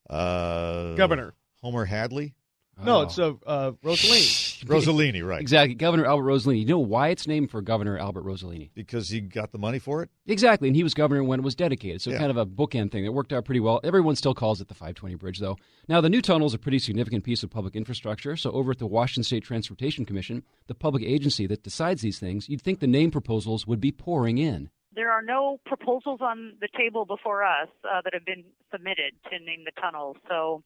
Uh, 0.10 0.94
Governor. 0.96 1.34
Homer 1.62 1.86
Hadley? 1.86 2.36
No, 2.84 2.98
Oh. 2.98 3.02
it's 3.04 3.18
uh, 3.18 3.34
uh, 3.46 3.72
Rosellini. 3.84 4.66
Rosellini, 4.66 5.26
right. 5.26 5.40
Exactly. 5.42 5.76
Governor 5.76 6.06
Albert 6.06 6.24
Rosellini. 6.26 6.60
You 6.60 6.66
know 6.66 6.80
why 6.80 7.10
it's 7.10 7.26
named 7.28 7.50
for 7.52 7.62
Governor 7.62 7.98
Albert 7.98 8.26
Rosellini? 8.26 8.70
Because 8.74 9.10
he 9.10 9.22
got 9.22 9.52
the 9.52 9.58
money 9.58 9.80
for 9.80 10.04
it? 10.04 10.10
Exactly. 10.28 10.68
And 10.68 10.76
he 10.76 10.84
was 10.84 10.94
governor 10.94 11.24
when 11.24 11.40
it 11.40 11.44
was 11.44 11.56
dedicated. 11.56 12.02
So 12.02 12.12
Yeah. 12.12 12.18
kind 12.18 12.32
of 12.32 12.38
a 12.38 12.46
bookend 12.46 12.92
thing. 12.92 13.06
It 13.06 13.14
worked 13.14 13.32
out 13.32 13.46
pretty 13.46 13.60
well. 13.62 13.80
Everyone 13.84 14.16
still 14.16 14.34
calls 14.34 14.60
it 14.60 14.68
the 14.68 14.74
520 14.74 15.16
bridge, 15.16 15.40
though. 15.40 15.58
Now, 15.88 16.02
the 16.02 16.10
new 16.10 16.22
tunnel 16.22 16.48
is 16.48 16.54
a 16.54 16.60
pretty 16.60 16.80
significant 16.80 17.24
piece 17.24 17.44
of 17.44 17.50
public 17.50 17.76
infrastructure. 17.76 18.36
So 18.36 18.52
over 18.52 18.72
at 18.72 18.80
the 18.80 18.88
Washington 18.88 19.24
State 19.24 19.44
Transportation 19.44 20.06
Commission, 20.06 20.44
the 20.68 20.76
public 20.76 21.04
agency 21.04 21.48
that 21.48 21.64
decides 21.64 22.02
these 22.02 22.20
things, 22.20 22.50
you'd 22.50 22.62
think 22.62 22.80
the 22.80 22.88
name 22.88 23.10
proposals 23.12 23.66
would 23.66 23.80
be 23.80 23.92
pouring 23.92 24.38
in. 24.38 24.70
There 24.94 25.12
are 25.12 25.22
no 25.22 25.60
proposals 25.66 26.20
on 26.22 26.54
the 26.62 26.70
table 26.78 27.06
before 27.06 27.44
us 27.44 27.68
uh, 27.84 28.02
that 28.04 28.14
have 28.14 28.26
been 28.26 28.46
submitted 28.72 29.14
to 29.30 29.40
name 29.40 29.66
the 29.66 29.72
tunnel. 29.82 30.16
So, 30.30 30.64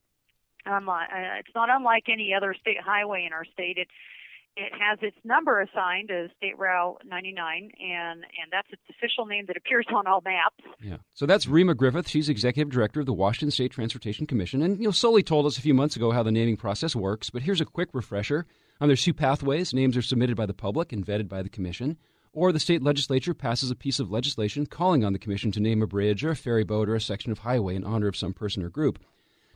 uh, 0.65 1.39
it's 1.39 1.55
not 1.55 1.69
unlike 1.71 2.03
any 2.07 2.33
other 2.35 2.55
state 2.59 2.81
highway 2.83 3.25
in 3.25 3.33
our 3.33 3.45
state. 3.45 3.77
It 3.77 3.87
it 4.55 4.73
has 4.77 4.99
its 5.01 5.15
number 5.23 5.61
assigned 5.61 6.11
as 6.11 6.29
State 6.37 6.57
Route 6.57 7.01
99, 7.05 7.71
and 7.79 8.23
and 8.23 8.51
that's 8.51 8.67
its 8.71 8.81
official 8.89 9.25
name 9.25 9.45
that 9.47 9.55
appears 9.55 9.85
on 9.93 10.05
all 10.05 10.21
maps. 10.21 10.57
Yeah. 10.81 10.97
So 11.13 11.25
that's 11.25 11.45
Reema 11.45 11.77
Griffith. 11.77 12.09
She's 12.09 12.29
executive 12.29 12.71
director 12.71 12.99
of 12.99 13.05
the 13.05 13.13
Washington 13.13 13.51
State 13.51 13.71
Transportation 13.71 14.27
Commission, 14.27 14.61
and 14.61 14.77
you 14.77 14.85
know, 14.85 14.91
Sully 14.91 15.23
told 15.23 15.45
us 15.45 15.57
a 15.57 15.61
few 15.61 15.73
months 15.73 15.95
ago 15.95 16.11
how 16.11 16.23
the 16.23 16.31
naming 16.31 16.57
process 16.57 16.95
works. 16.95 17.29
But 17.29 17.43
here's 17.43 17.61
a 17.61 17.65
quick 17.65 17.89
refresher. 17.93 18.45
Um, 18.81 18.87
there's 18.87 19.03
two 19.03 19.13
pathways. 19.13 19.73
Names 19.73 19.95
are 19.95 20.01
submitted 20.01 20.35
by 20.35 20.45
the 20.45 20.53
public 20.53 20.91
and 20.91 21.05
vetted 21.05 21.29
by 21.29 21.41
the 21.41 21.49
commission, 21.49 21.97
or 22.33 22.51
the 22.51 22.59
state 22.59 22.83
legislature 22.83 23.33
passes 23.33 23.71
a 23.71 23.75
piece 23.75 23.99
of 23.99 24.11
legislation 24.11 24.65
calling 24.65 25.05
on 25.05 25.13
the 25.13 25.19
commission 25.19 25.51
to 25.53 25.59
name 25.59 25.81
a 25.81 25.87
bridge 25.87 26.23
or 26.23 26.31
a 26.31 26.35
ferry 26.35 26.63
boat 26.63 26.89
or 26.89 26.95
a 26.95 27.01
section 27.01 27.31
of 27.31 27.39
highway 27.39 27.75
in 27.75 27.83
honor 27.83 28.07
of 28.07 28.17
some 28.17 28.33
person 28.33 28.63
or 28.63 28.69
group. 28.69 28.99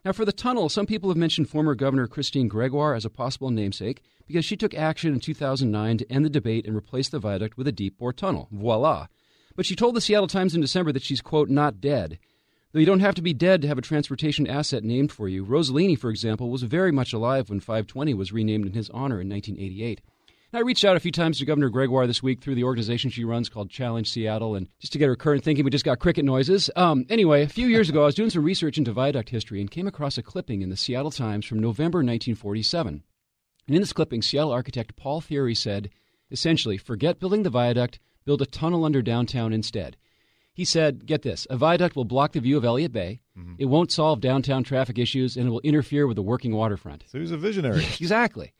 Now, 0.05 0.12
for 0.12 0.25
the 0.25 0.33
tunnel, 0.33 0.67
some 0.67 0.86
people 0.86 1.10
have 1.10 1.17
mentioned 1.17 1.50
former 1.50 1.75
Governor 1.75 2.07
Christine 2.07 2.50
Gregoire 2.50 2.93
as 2.93 3.05
a 3.05 3.10
possible 3.10 3.50
namesake 3.50 4.01
because 4.27 4.43
she 4.43 4.57
took 4.57 4.74
action 4.74 5.13
in 5.13 5.22
2009 5.22 5.98
to 5.98 6.12
end 6.12 6.25
the 6.25 6.29
debate 6.29 6.65
and 6.67 6.75
replace 6.75 7.07
the 7.07 7.19
viaduct 7.19 7.57
with 7.57 7.69
a 7.69 7.72
deep 7.72 7.98
bore 7.98 8.12
tunnel. 8.12 8.50
Voila. 8.51 9.07
But 9.55 9.65
she 9.65 9.77
told 9.77 9.95
the 9.95 10.01
Seattle 10.01 10.27
Times 10.27 10.55
in 10.55 10.62
December 10.62 10.91
that 10.91 11.03
she's, 11.03 11.22
quote, 11.22 11.50
not 11.50 11.79
dead. 11.79 12.19
Though 12.74 12.79
you 12.79 12.86
don't 12.86 13.00
have 13.00 13.15
to 13.15 13.22
be 13.22 13.33
dead 13.33 13.62
to 13.62 13.67
have 13.69 13.77
a 13.77 13.83
transportation 13.83 14.45
asset 14.45 14.83
named 14.83 15.12
for 15.12 15.29
you. 15.29 15.45
Rosellini, 15.45 15.98
for 15.98 16.10
example, 16.10 16.50
was 16.50 16.63
very 16.63 16.91
much 16.91 17.13
alive 17.13 17.50
when 17.50 17.62
520 17.62 18.13
was 18.13 18.33
renamed 18.33 18.65
in 18.65 18.74
his 18.74 18.89
honor 18.89 19.22
in 19.22 19.29
1988. 19.29 20.01
And 20.53 20.60
I 20.60 20.62
reached 20.62 20.86
out 20.86 20.95
a 20.95 21.00
few 21.00 21.12
times 21.12 21.39
to 21.39 21.45
Governor 21.45 21.69
Gregoire 21.69 22.05
this 22.05 22.22
week 22.22 22.39
through 22.39 22.53
the 22.53 22.63
organization 22.63 23.10
she 23.10 23.24
runs 23.24 23.50
called 23.50 23.72
Challenge 23.72 24.07
Seattle, 24.07 24.53
and 24.53 24.67
just 24.79 24.93
to 24.93 25.00
get 25.00 25.07
her 25.07 25.15
current 25.15 25.43
thinking, 25.43 25.65
we 25.65 25.72
just 25.72 25.83
got 25.83 25.98
cricket 25.98 26.24
noises. 26.24 26.69
Um, 26.75 27.07
anyway, 27.10 27.41
a 27.41 27.48
few 27.48 27.65
years 27.65 27.89
ago, 27.89 28.03
I 28.03 28.05
was 28.05 28.13
doing 28.13 28.29
some 28.29 28.43
research 28.43 28.77
into 28.77 28.91
viaduct 28.91 29.29
history 29.29 29.62
and 29.62 29.72
came 29.72 29.88
across 29.88 30.19
a 30.19 30.22
clipping 30.22 30.62
in 30.62 30.69
the 30.69 30.77
Seattle 30.77 31.10
Times 31.10 31.48
from 31.48 31.57
November 31.57 32.00
1947. 32.00 33.01
And 33.65 33.75
in 33.75 33.81
this 33.81 33.93
clipping, 33.93 34.22
Seattle 34.22 34.51
architect 34.51 34.95
Paul 34.95 35.22
Thiry 35.22 35.57
said, 35.57 35.89
essentially, 36.29 36.77
forget 36.77 37.19
building 37.19 37.41
the 37.41 37.50
viaduct, 37.50 37.98
build 38.24 38.43
a 38.43 38.45
tunnel 38.45 38.86
under 38.86 39.01
downtown 39.01 39.53
instead. 39.53 39.98
He 40.53 40.65
said, 40.65 41.07
get 41.07 41.24
this, 41.24 41.48
a 41.50 41.57
viaduct 41.57 41.95
will 41.95 42.05
block 42.05 42.33
the 42.33 42.39
view 42.39 42.57
of 42.57 42.65
Elliott 42.65 42.93
Bay, 42.93 43.22
it 43.57 43.65
won't 43.65 43.91
solve 43.91 44.22
downtown 44.22 44.63
traffic 44.63 45.00
issues, 45.00 45.36
and 45.36 45.48
it 45.48 45.50
will 45.50 45.62
interfere 45.62 46.05
with 46.05 46.15
the 46.15 46.22
working 46.22 46.55
waterfront. 46.55 47.05
So 47.07 47.17
he 47.17 47.24
was 47.24 47.31
a 47.31 47.38
visionary. 47.38 47.83
exactly. 48.00 48.53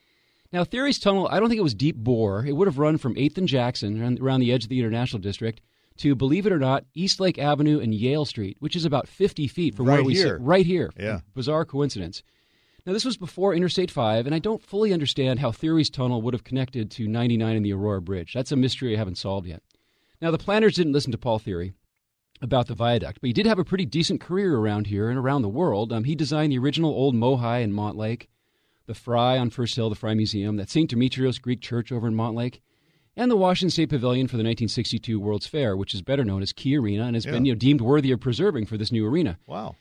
Now, 0.54 0.64
Thiry's 0.64 1.00
tunnel, 1.00 1.28
I 1.32 1.40
don't 1.40 1.50
think 1.50 1.58
it 1.58 1.64
was 1.64 1.74
deep 1.74 1.96
bore. 1.96 2.46
It 2.46 2.52
would 2.56 2.68
have 2.68 2.78
run 2.78 3.00
from 3.00 3.16
8th 3.16 3.40
and 3.40 3.48
Jackson 3.48 4.20
around, 4.22 4.40
the 4.40 4.54
edge 4.54 4.64
of 4.64 4.70
the 4.70 4.80
International 4.80 5.20
District 5.20 5.60
to, 5.98 6.14
believe 6.14 6.46
it 6.46 6.54
or 6.54 6.60
not, 6.60 6.86
East 6.94 7.20
Lake 7.20 7.40
Avenue 7.40 7.80
and 7.80 7.94
Yale 7.94 8.24
Street, 8.26 8.58
which 8.60 8.76
is 8.76 8.86
about 8.86 9.08
50 9.08 9.48
feet 9.48 9.76
from 9.76 9.88
where 9.88 9.98
Right 9.98 10.06
we 10.06 10.14
here. 10.14 10.38
sit. 10.38 10.42
Right 10.42 10.66
here. 10.66 10.92
Yeah. 10.98 11.22
Bizarre 11.34 11.66
coincidence. 11.66 12.22
Now, 12.86 12.94
this 12.94 13.06
was 13.06 13.18
before 13.18 13.56
Interstate 13.56 13.90
5, 13.90 14.28
and 14.28 14.36
I 14.36 14.40
don't 14.40 14.62
fully 14.62 14.94
understand 14.94 15.40
how 15.40 15.52
Thiry's 15.52 15.90
tunnel 15.90 16.22
would 16.22 16.36
have 16.36 16.44
connected 16.44 16.92
to 16.92 17.08
99 17.08 17.56
and 17.56 17.66
the 17.66 17.74
Aurora 17.74 18.02
Bridge. 18.02 18.34
That's 18.34 18.52
a 18.52 18.56
mystery 18.56 18.94
I 18.94 19.00
haven't 19.00 19.18
solved 19.18 19.48
yet. 19.48 19.64
Now, 20.22 20.30
the 20.30 20.38
planners 20.38 20.76
didn't 20.76 20.94
listen 20.94 21.12
to 21.14 21.18
Paul 21.18 21.40
Thiry 21.40 21.74
about 22.42 22.68
the 22.68 22.76
viaduct, 22.76 23.22
but 23.22 23.28
he 23.28 23.34
did 23.34 23.46
have 23.48 23.60
a 23.60 23.66
pretty 23.66 23.86
decent 23.86 24.22
career 24.22 24.56
around 24.56 24.88
here 24.88 25.10
and 25.10 25.18
around 25.18 25.42
the 25.42 25.50
world. 25.50 25.92
Um, 25.94 26.04
he 26.04 26.14
designed 26.14 26.52
the 26.52 26.60
original 26.60 26.92
old 26.92 27.16
Mohai 27.16 27.64
in 27.64 27.72
Montlake, 27.74 28.28
the 28.86 28.94
Frye 28.94 29.38
on 29.38 29.50
First 29.50 29.76
Hill, 29.76 29.90
the 29.90 29.96
Frye 29.96 30.14
Museum, 30.14 30.58
that 30.58 30.70
St. 30.70 30.90
Demetrios 30.90 31.40
Greek 31.40 31.62
Church 31.62 31.92
over 31.92 32.08
in 32.08 32.16
Montlake, 32.16 32.60
and 33.16 33.30
the 33.30 33.36
Washington 33.36 33.70
State 33.70 33.90
Pavilion 33.90 34.28
for 34.28 34.38
the 34.38 34.44
1962 34.44 35.20
World's 35.20 35.48
Fair, 35.48 35.78
which 35.78 35.94
is 35.94 36.02
better 36.02 36.26
known 36.26 36.42
as 36.42 36.52
Key 36.52 36.78
Arena 36.78 37.06
and 37.06 37.16
has 37.16 37.26
been 37.26 37.46
you 37.46 37.54
know, 37.54 37.60
deemed 37.60 37.82
worthy 37.82 38.12
of 38.12 38.20
preserving 38.20 38.66
for 38.66 38.78
this 38.78 38.92
new 38.92 39.06
arena. 39.06 39.38
Wow. 39.46 39.76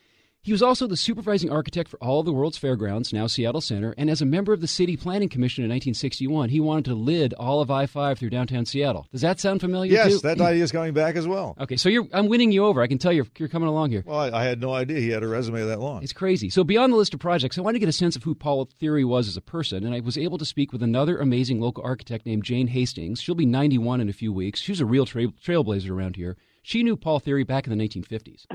He 0.44 0.50
was 0.50 0.60
also 0.60 0.88
the 0.88 0.96
supervising 0.96 1.52
architect 1.52 1.88
for 1.88 1.98
all 1.98 2.18
of 2.18 2.26
the 2.26 2.32
world's 2.32 2.58
fairgrounds, 2.58 3.12
now 3.12 3.28
Seattle 3.28 3.60
Center, 3.60 3.94
and 3.96 4.10
as 4.10 4.20
a 4.20 4.26
member 4.26 4.52
of 4.52 4.60
the 4.60 4.66
City 4.66 4.96
Planning 4.96 5.28
Commission 5.28 5.62
in 5.62 5.70
1961, 5.70 6.48
he 6.48 6.58
wanted 6.58 6.86
to 6.86 6.96
lid 6.96 7.32
all 7.34 7.60
of 7.60 7.70
I 7.70 7.86
5 7.86 8.18
through 8.18 8.30
downtown 8.30 8.66
Seattle. 8.66 9.06
Does 9.12 9.20
that 9.20 9.38
sound 9.38 9.60
familiar 9.60 9.92
Yes, 9.92 10.14
too? 10.14 10.18
that 10.26 10.40
idea 10.40 10.64
is 10.64 10.72
coming 10.72 10.94
back 10.94 11.14
as 11.14 11.28
well. 11.28 11.54
Okay, 11.60 11.76
so 11.76 11.88
you're, 11.88 12.08
I'm 12.12 12.26
winning 12.26 12.50
you 12.50 12.64
over. 12.64 12.82
I 12.82 12.88
can 12.88 12.98
tell 12.98 13.12
you're, 13.12 13.28
you're 13.38 13.48
coming 13.48 13.68
along 13.68 13.90
here. 13.92 14.02
Well, 14.04 14.18
I, 14.18 14.40
I 14.40 14.44
had 14.44 14.60
no 14.60 14.72
idea 14.74 14.98
he 14.98 15.10
had 15.10 15.22
a 15.22 15.28
resume 15.28 15.64
that 15.64 15.78
long. 15.78 16.02
It's 16.02 16.12
crazy. 16.12 16.50
So 16.50 16.64
beyond 16.64 16.92
the 16.92 16.96
list 16.96 17.14
of 17.14 17.20
projects, 17.20 17.56
I 17.56 17.60
wanted 17.60 17.74
to 17.74 17.80
get 17.80 17.88
a 17.88 17.92
sense 17.92 18.16
of 18.16 18.24
who 18.24 18.34
Paul 18.34 18.66
Thiry 18.80 19.04
was 19.06 19.28
as 19.28 19.36
a 19.36 19.40
person, 19.42 19.84
and 19.84 19.94
I 19.94 20.00
was 20.00 20.18
able 20.18 20.38
to 20.38 20.44
speak 20.44 20.72
with 20.72 20.82
another 20.82 21.18
amazing 21.18 21.60
local 21.60 21.84
architect 21.84 22.26
named 22.26 22.42
Jane 22.42 22.66
Hastings. 22.66 23.20
She'll 23.22 23.36
be 23.36 23.46
91 23.46 24.00
in 24.00 24.08
a 24.08 24.12
few 24.12 24.32
weeks. 24.32 24.58
She's 24.60 24.80
a 24.80 24.86
real 24.86 25.06
trail, 25.06 25.30
trailblazer 25.40 25.90
around 25.90 26.16
here. 26.16 26.36
She 26.64 26.82
knew 26.82 26.96
Paul 26.96 27.20
Thiry 27.20 27.46
back 27.46 27.68
in 27.68 27.76
the 27.78 27.88
1950s. 27.88 28.46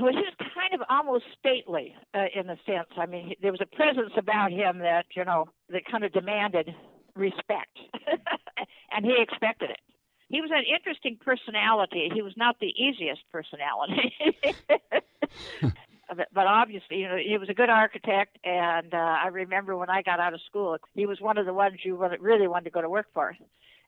Almost 0.88 1.24
stately 1.38 1.94
uh, 2.14 2.26
in 2.34 2.48
a 2.48 2.56
sense. 2.64 2.88
I 2.96 3.06
mean, 3.06 3.34
there 3.42 3.52
was 3.52 3.60
a 3.60 3.76
presence 3.76 4.12
about 4.16 4.52
him 4.52 4.78
that 4.78 5.06
you 5.14 5.24
know 5.24 5.46
that 5.70 5.82
kind 5.90 6.04
of 6.04 6.12
demanded 6.12 6.74
respect, 7.14 7.78
and 8.92 9.04
he 9.04 9.14
expected 9.18 9.70
it. 9.70 9.80
He 10.28 10.40
was 10.40 10.50
an 10.52 10.64
interesting 10.72 11.18
personality. 11.22 12.10
He 12.12 12.22
was 12.22 12.34
not 12.36 12.56
the 12.60 12.68
easiest 12.68 13.22
personality. 13.30 14.14
But, 16.08 16.28
but 16.32 16.46
obviously, 16.46 16.98
you 16.98 17.08
know, 17.08 17.16
he 17.16 17.36
was 17.36 17.50
a 17.50 17.54
good 17.54 17.68
architect, 17.68 18.38
and 18.42 18.94
uh, 18.94 18.96
I 18.96 19.26
remember 19.28 19.76
when 19.76 19.90
I 19.90 20.00
got 20.02 20.20
out 20.20 20.32
of 20.32 20.40
school, 20.46 20.76
he 20.94 21.04
was 21.04 21.20
one 21.20 21.36
of 21.36 21.44
the 21.44 21.52
ones 21.52 21.80
you 21.84 22.02
really 22.18 22.48
wanted 22.48 22.64
to 22.64 22.70
go 22.70 22.80
to 22.80 22.88
work 22.88 23.08
for. 23.12 23.36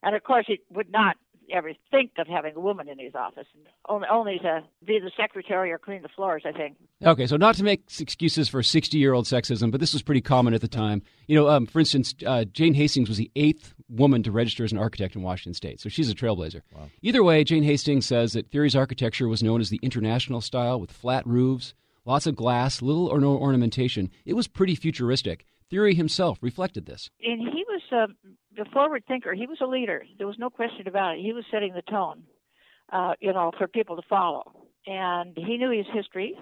And 0.03 0.15
of 0.15 0.23
course, 0.23 0.45
he 0.47 0.59
would 0.71 0.91
not 0.91 1.17
ever 1.53 1.73
think 1.89 2.11
of 2.17 2.27
having 2.27 2.55
a 2.55 2.59
woman 2.59 2.87
in 2.87 2.99
his 2.99 3.15
office, 3.15 3.47
only, 3.89 4.07
only 4.11 4.39
to 4.39 4.63
be 4.85 4.99
the 4.99 5.11
secretary 5.17 5.71
or 5.71 5.77
clean 5.77 6.01
the 6.01 6.09
floors. 6.09 6.43
I 6.45 6.51
think. 6.51 6.77
Okay, 7.03 7.27
so 7.27 7.37
not 7.37 7.55
to 7.55 7.63
make 7.63 7.83
excuses 7.99 8.47
for 8.49 8.63
60 8.63 8.97
year 8.97 9.13
old 9.13 9.25
sexism, 9.25 9.71
but 9.71 9.79
this 9.79 9.93
was 9.93 10.01
pretty 10.01 10.21
common 10.21 10.53
at 10.53 10.61
the 10.61 10.67
time. 10.67 11.01
You 11.27 11.35
know, 11.35 11.49
um, 11.49 11.65
for 11.65 11.79
instance, 11.79 12.13
uh, 12.25 12.45
Jane 12.45 12.73
Hastings 12.73 13.09
was 13.09 13.17
the 13.17 13.31
eighth 13.35 13.73
woman 13.89 14.23
to 14.23 14.31
register 14.31 14.63
as 14.63 14.71
an 14.71 14.77
architect 14.77 15.15
in 15.15 15.21
Washington 15.21 15.53
state, 15.53 15.79
so 15.79 15.89
she's 15.89 16.09
a 16.09 16.15
trailblazer. 16.15 16.61
Either 17.01 17.23
way, 17.23 17.43
Jane 17.43 17.63
Hastings 17.63 18.05
says 18.05 18.33
that 18.33 18.49
Thiry's 18.51 18.75
architecture 18.75 19.27
was 19.27 19.43
known 19.43 19.61
as 19.61 19.69
the 19.69 19.79
international 19.81 20.41
style 20.41 20.79
with 20.79 20.91
flat 20.91 21.25
roofs, 21.27 21.73
lots 22.11 22.27
of 22.27 22.35
glass, 22.35 22.81
little 22.81 23.07
or 23.07 23.21
no 23.21 23.37
ornamentation. 23.37 24.11
It 24.25 24.33
was 24.33 24.47
pretty 24.47 24.75
futuristic. 24.75 25.45
Thiry 25.71 25.95
himself 25.95 26.37
reflected 26.41 26.85
this. 26.85 27.09
And 27.23 27.39
he 27.39 27.63
was 27.65 27.81
a, 27.93 28.61
a 28.61 28.65
forward 28.71 29.03
thinker. 29.07 29.33
He 29.33 29.47
was 29.47 29.59
a 29.61 29.65
leader. 29.65 30.03
There 30.17 30.27
was 30.27 30.37
no 30.37 30.49
question 30.49 30.89
about 30.89 31.15
it. 31.15 31.21
He 31.21 31.31
was 31.31 31.45
setting 31.49 31.73
the 31.73 31.83
tone, 31.83 32.23
uh, 32.91 33.13
you 33.21 33.31
know, 33.31 33.51
for 33.57 33.67
people 33.67 33.95
to 33.95 34.01
follow. 34.09 34.43
And 34.85 35.37
he 35.37 35.57
knew 35.57 35.71
his 35.71 35.85
history, 35.93 36.37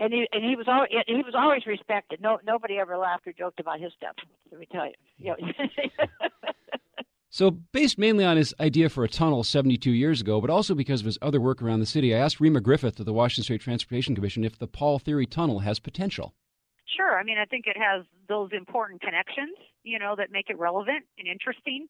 and 0.00 0.12
he 0.12 0.26
and 0.32 0.42
he 0.42 0.56
was 0.56 0.66
always 0.66 0.90
he 1.06 1.22
was 1.22 1.34
always 1.36 1.66
respected. 1.66 2.20
No 2.20 2.38
nobody 2.44 2.78
ever 2.78 2.96
laughed 2.96 3.26
or 3.26 3.32
joked 3.32 3.60
about 3.60 3.78
his 3.78 3.92
stuff. 3.96 4.16
Let 4.50 4.58
me 4.58 4.66
tell 4.72 4.86
you. 4.86 4.94
you 5.18 5.34
know, 5.36 5.36
So, 7.34 7.50
based 7.50 7.98
mainly 7.98 8.24
on 8.24 8.36
his 8.36 8.54
idea 8.60 8.88
for 8.88 9.02
a 9.02 9.08
tunnel 9.08 9.42
72 9.42 9.90
years 9.90 10.20
ago, 10.20 10.40
but 10.40 10.50
also 10.50 10.72
because 10.72 11.00
of 11.00 11.06
his 11.06 11.18
other 11.20 11.40
work 11.40 11.60
around 11.60 11.80
the 11.80 11.84
city, 11.84 12.14
I 12.14 12.18
asked 12.18 12.38
Reema 12.38 12.62
Griffith 12.62 13.00
of 13.00 13.06
the 13.06 13.12
Washington 13.12 13.42
State 13.42 13.60
Transportation 13.60 14.14
Commission 14.14 14.44
if 14.44 14.56
the 14.56 14.68
Paul 14.68 15.00
Thiry 15.00 15.28
Tunnel 15.28 15.58
has 15.58 15.80
potential. 15.80 16.32
Sure. 16.86 17.18
I 17.18 17.24
mean, 17.24 17.36
I 17.36 17.44
think 17.44 17.66
it 17.66 17.76
has 17.76 18.06
those 18.28 18.50
important 18.52 19.00
connections, 19.00 19.56
you 19.82 19.98
know, 19.98 20.14
that 20.16 20.30
make 20.30 20.48
it 20.48 20.56
relevant 20.60 21.06
and 21.18 21.26
interesting. 21.26 21.88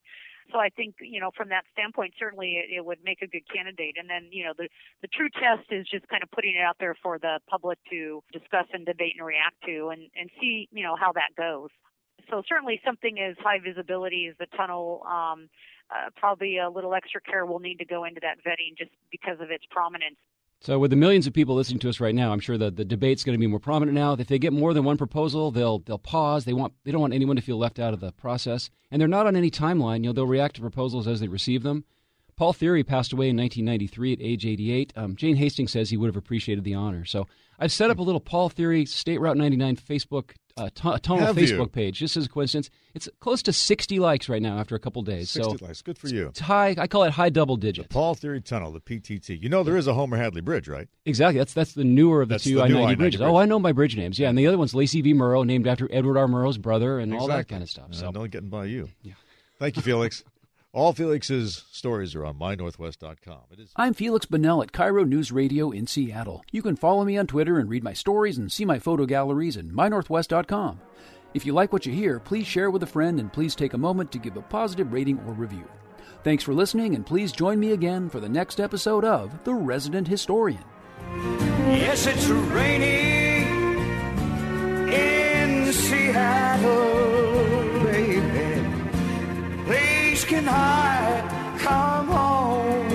So 0.51 0.59
I 0.61 0.71
think, 0.71 0.95
you 1.03 1.21
know, 1.21 1.31
from 1.37 1.51
that 1.51 1.65
standpoint, 1.75 2.15
certainly 2.19 2.57
it, 2.57 2.79
it 2.79 2.87
would 2.87 3.05
make 3.05 3.21
a 3.21 3.27
good 3.27 3.45
candidate. 3.55 3.97
And 4.01 4.09
then, 4.09 4.31
you 4.33 4.45
know, 4.45 4.55
the 4.57 4.71
the 5.03 5.09
true 5.09 5.29
test 5.29 5.69
is 5.71 5.87
just 5.93 6.09
kind 6.09 6.23
of 6.23 6.31
putting 6.31 6.57
it 6.57 6.65
out 6.65 6.77
there 6.81 6.97
for 7.03 7.19
the 7.19 7.41
public 7.51 7.79
to 7.91 8.25
discuss 8.33 8.65
and 8.73 8.87
debate 8.87 9.13
and 9.19 9.27
react 9.27 9.61
to, 9.67 9.93
and 9.93 10.09
and 10.17 10.31
see, 10.41 10.71
you 10.73 10.83
know, 10.83 10.97
how 10.97 11.13
that 11.13 11.37
goes. 11.37 11.69
So 12.31 12.43
certainly 12.49 12.81
something 12.85 13.19
as 13.21 13.37
high 13.39 13.59
visibility 13.59 14.29
as 14.31 14.37
the 14.39 14.47
tunnel. 14.57 15.03
Um, 15.07 15.49
uh, 15.91 16.11
probably 16.17 16.59
a 16.59 16.71
little 16.71 16.95
extra 16.95 17.21
care 17.21 17.45
will 17.45 17.59
need 17.59 17.77
to 17.77 17.85
go 17.85 18.05
into 18.05 18.21
that 18.21 18.39
vetting 18.45 18.77
just 18.77 18.91
because 19.11 19.39
of 19.41 19.51
its 19.51 19.65
prominence. 19.71 20.17
So, 20.61 20.79
with 20.79 20.91
the 20.91 20.97
millions 20.97 21.27
of 21.27 21.35
people 21.35 21.55
listening 21.55 21.81
to 21.81 21.91
us 21.91 22.01
right 22.01 22.15
now, 22.15 22.33
I'm 22.33 22.41
sure 22.41 22.57
that 22.57 22.77
the 22.77 22.87
debate's 22.87 23.23
going 23.23 23.35
to 23.35 23.41
be 23.41 23.47
more 23.47 23.59
prominent 23.59 23.95
now. 23.95 24.15
If 24.15 24.29
they 24.29 24.39
get 24.39 24.53
more 24.53 24.73
than 24.73 24.83
one 24.83 24.97
proposal, 24.97 25.51
they'll 25.51 25.81
they'll 25.81 25.99
pause. 25.99 26.47
They 26.47 26.55
want 26.55 26.73
they 26.85 26.91
don't 26.91 27.03
want 27.03 27.13
anyone 27.13 27.37
to 27.37 27.43
feel 27.43 27.59
left 27.59 27.79
out 27.79 27.93
of 27.93 28.01
the 28.01 28.13
process, 28.13 28.71
and 28.91 28.99
they're 28.99 29.07
not 29.09 29.27
on 29.27 29.37
any 29.37 29.51
timeline. 29.51 29.97
You 29.97 30.09
know, 30.09 30.13
they'll 30.15 30.27
react 30.27 30.57
to 30.57 30.63
proposals 30.63 31.07
as 31.07 31.21
they 31.21 31.29
receive 31.29 31.65
them. 31.65 31.85
Paul 32.37 32.53
Thiry 32.53 32.87
passed 32.87 33.13
away 33.13 33.29
in 33.29 33.37
1993 33.37 34.13
at 34.15 34.21
age 34.21 34.47
88. 34.47 34.93
Um, 34.97 35.17
Jane 35.17 35.37
Hastings 35.37 35.73
says 35.73 35.91
he 35.91 35.97
would 35.97 36.09
have 36.09 36.17
appreciated 36.17 36.65
the 36.65 36.75
honor. 36.75 37.05
So, 37.05 37.27
I've 37.59 37.71
set 37.71 37.89
up 37.91 37.99
a 37.99 38.03
little 38.03 38.21
Paul 38.21 38.51
Thiry 38.51 38.87
State 38.89 39.19
Route 39.21 39.37
99 39.37 39.77
Facebook 39.77 40.33
uh, 40.57 40.71
tu- 40.75 40.99
tunnel 40.99 41.25
Have 41.27 41.39
you? 41.39 41.47
Facebook 41.47 41.71
page, 41.71 41.99
just 41.99 42.17
as 42.17 42.27
a 42.27 42.29
coincidence. 42.29 42.69
It's 42.95 43.09
close 43.21 43.43
to 43.45 43.53
60 43.53 44.01
likes 44.01 44.29
right 44.29 44.43
now 44.43 44.59
after 44.59 44.75
a 44.75 44.81
couple 44.81 45.03
days. 45.03 45.31
60 45.31 45.59
so 45.59 45.65
likes. 45.65 45.81
Good 45.83 45.97
for 45.97 46.09
you. 46.09 46.27
It's 46.29 46.41
high. 46.41 46.75
I 46.77 46.89
call 46.89 47.05
it 47.05 47.13
high 47.13 47.29
double 47.29 47.57
digits. 47.57 47.87
Paul 47.91 48.17
Thiry 48.17 48.45
Tunnel, 48.45 48.73
the 48.73 48.81
PTT. 48.81 49.41
You 49.41 49.49
know 49.49 49.63
there 49.63 49.77
is 49.77 49.87
a 49.87 49.95
Homer 49.95 50.17
Hadley 50.17 50.41
Bridge, 50.41 50.67
right? 50.67 50.89
Exactly. 51.07 51.39
That's 51.39 51.55
that's 51.55 51.75
the 51.75 51.85
newer 51.85 52.23
of 52.23 52.29
the 52.29 52.35
That's 52.35 52.45
two 52.45 52.57
the 52.57 52.63
I 52.63 52.69
ninety 52.69 52.85
I-90 52.95 52.99
bridges. 52.99 53.21
bridge. 53.21 53.31
Oh, 53.31 53.37
I 53.37 53.45
know 53.47 53.59
my 53.61 53.71
bridge 53.73 53.97
names. 53.97 54.19
Yeah, 54.19 54.29
and 54.31 54.37
the 54.39 54.49
other 54.49 54.59
one's 54.59 54.75
Lacey 54.75 55.01
V. 55.01 55.15
Murrow, 55.15 55.47
named 55.47 55.69
after 55.69 55.89
Edward 55.93 56.19
R. 56.19 56.27
Murrow's 56.27 56.59
brother, 56.59 56.99
and 56.99 57.15
all 57.15 57.29
that 57.29 57.47
kind 57.49 57.63
of 57.63 57.71
stuff. 57.71 57.87
Uh, 57.91 57.95
So 57.95 58.13
don't 58.13 58.31
getting 58.33 58.49
by 58.51 58.65
you. 58.67 58.89
Yeah. 59.03 59.13
Thank 59.61 59.77
you, 59.77 59.83
Felix. 59.83 60.25
All 60.75 60.93
Felix's 60.93 61.65
stories 61.71 62.17
are 62.17 62.25
on 62.27 62.35
mynorthwest.com. 62.35 63.43
It 63.53 63.61
is 63.61 63.71
I'm 63.77 63.95
Feliks 63.95 64.27
Banel 64.27 64.61
at 64.61 64.73
KIRO 64.73 65.07
News 65.07 65.31
Radio 65.31 65.71
in 65.71 65.87
Seattle. 65.87 66.45
You 66.51 66.63
can 66.63 66.75
follow 66.75 67.05
me 67.05 67.17
on 67.17 67.29
Twitter 67.29 67.61
and 67.61 67.71
read 67.71 67.85
my 67.85 67.93
stories 67.93 68.39
and 68.39 68.51
see 68.51 68.65
my 68.65 68.81
photo 68.81 69.07
galleries 69.07 69.57
at 69.57 69.67
mynorthwest.com. 69.67 70.81
If 71.33 71.47
you 71.47 71.53
like 71.53 71.73
what 71.73 71.87
you 71.87 71.93
hear, 71.93 72.19
please 72.19 72.49
share 72.49 72.73
with 72.73 72.83
a 72.83 72.89
friend 72.89 73.21
and 73.21 73.33
please 73.33 73.55
take 73.55 73.75
a 73.75 73.79
moment 73.79 74.11
to 74.11 74.19
give 74.19 74.37
a 74.37 74.43
positive 74.43 74.93
rating 74.93 75.21
or 75.29 75.33
review. 75.35 75.63
Thanks 76.25 76.43
for 76.43 76.53
listening 76.53 76.97
and 76.97 77.07
please 77.07 77.31
join 77.31 77.61
me 77.61 77.71
again 77.71 78.11
for 78.11 78.19
the 78.19 78.29
next 78.29 78.59
episode 78.59 79.05
of 79.05 79.45
The 79.45 79.55
Resident 79.55 80.09
Historian. 80.09 80.65
Yes, 81.69 82.09
it's 82.09 82.27
raining 82.27 83.79
in 84.93 85.73
Seattle, 85.73 87.34
can 90.43 91.59
come 91.59 92.09
home? 92.09 92.89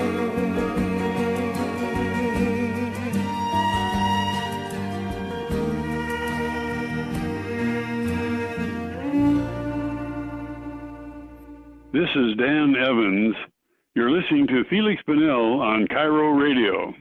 This 11.92 12.08
is 12.14 12.36
Dan 12.36 12.76
Evans. 12.76 13.34
You're 13.94 14.10
listening 14.10 14.46
to 14.48 14.64
Feliks 14.70 15.02
Banel 15.08 15.60
on 15.60 15.86
KIRO 15.88 16.38
Radio. 16.40 16.94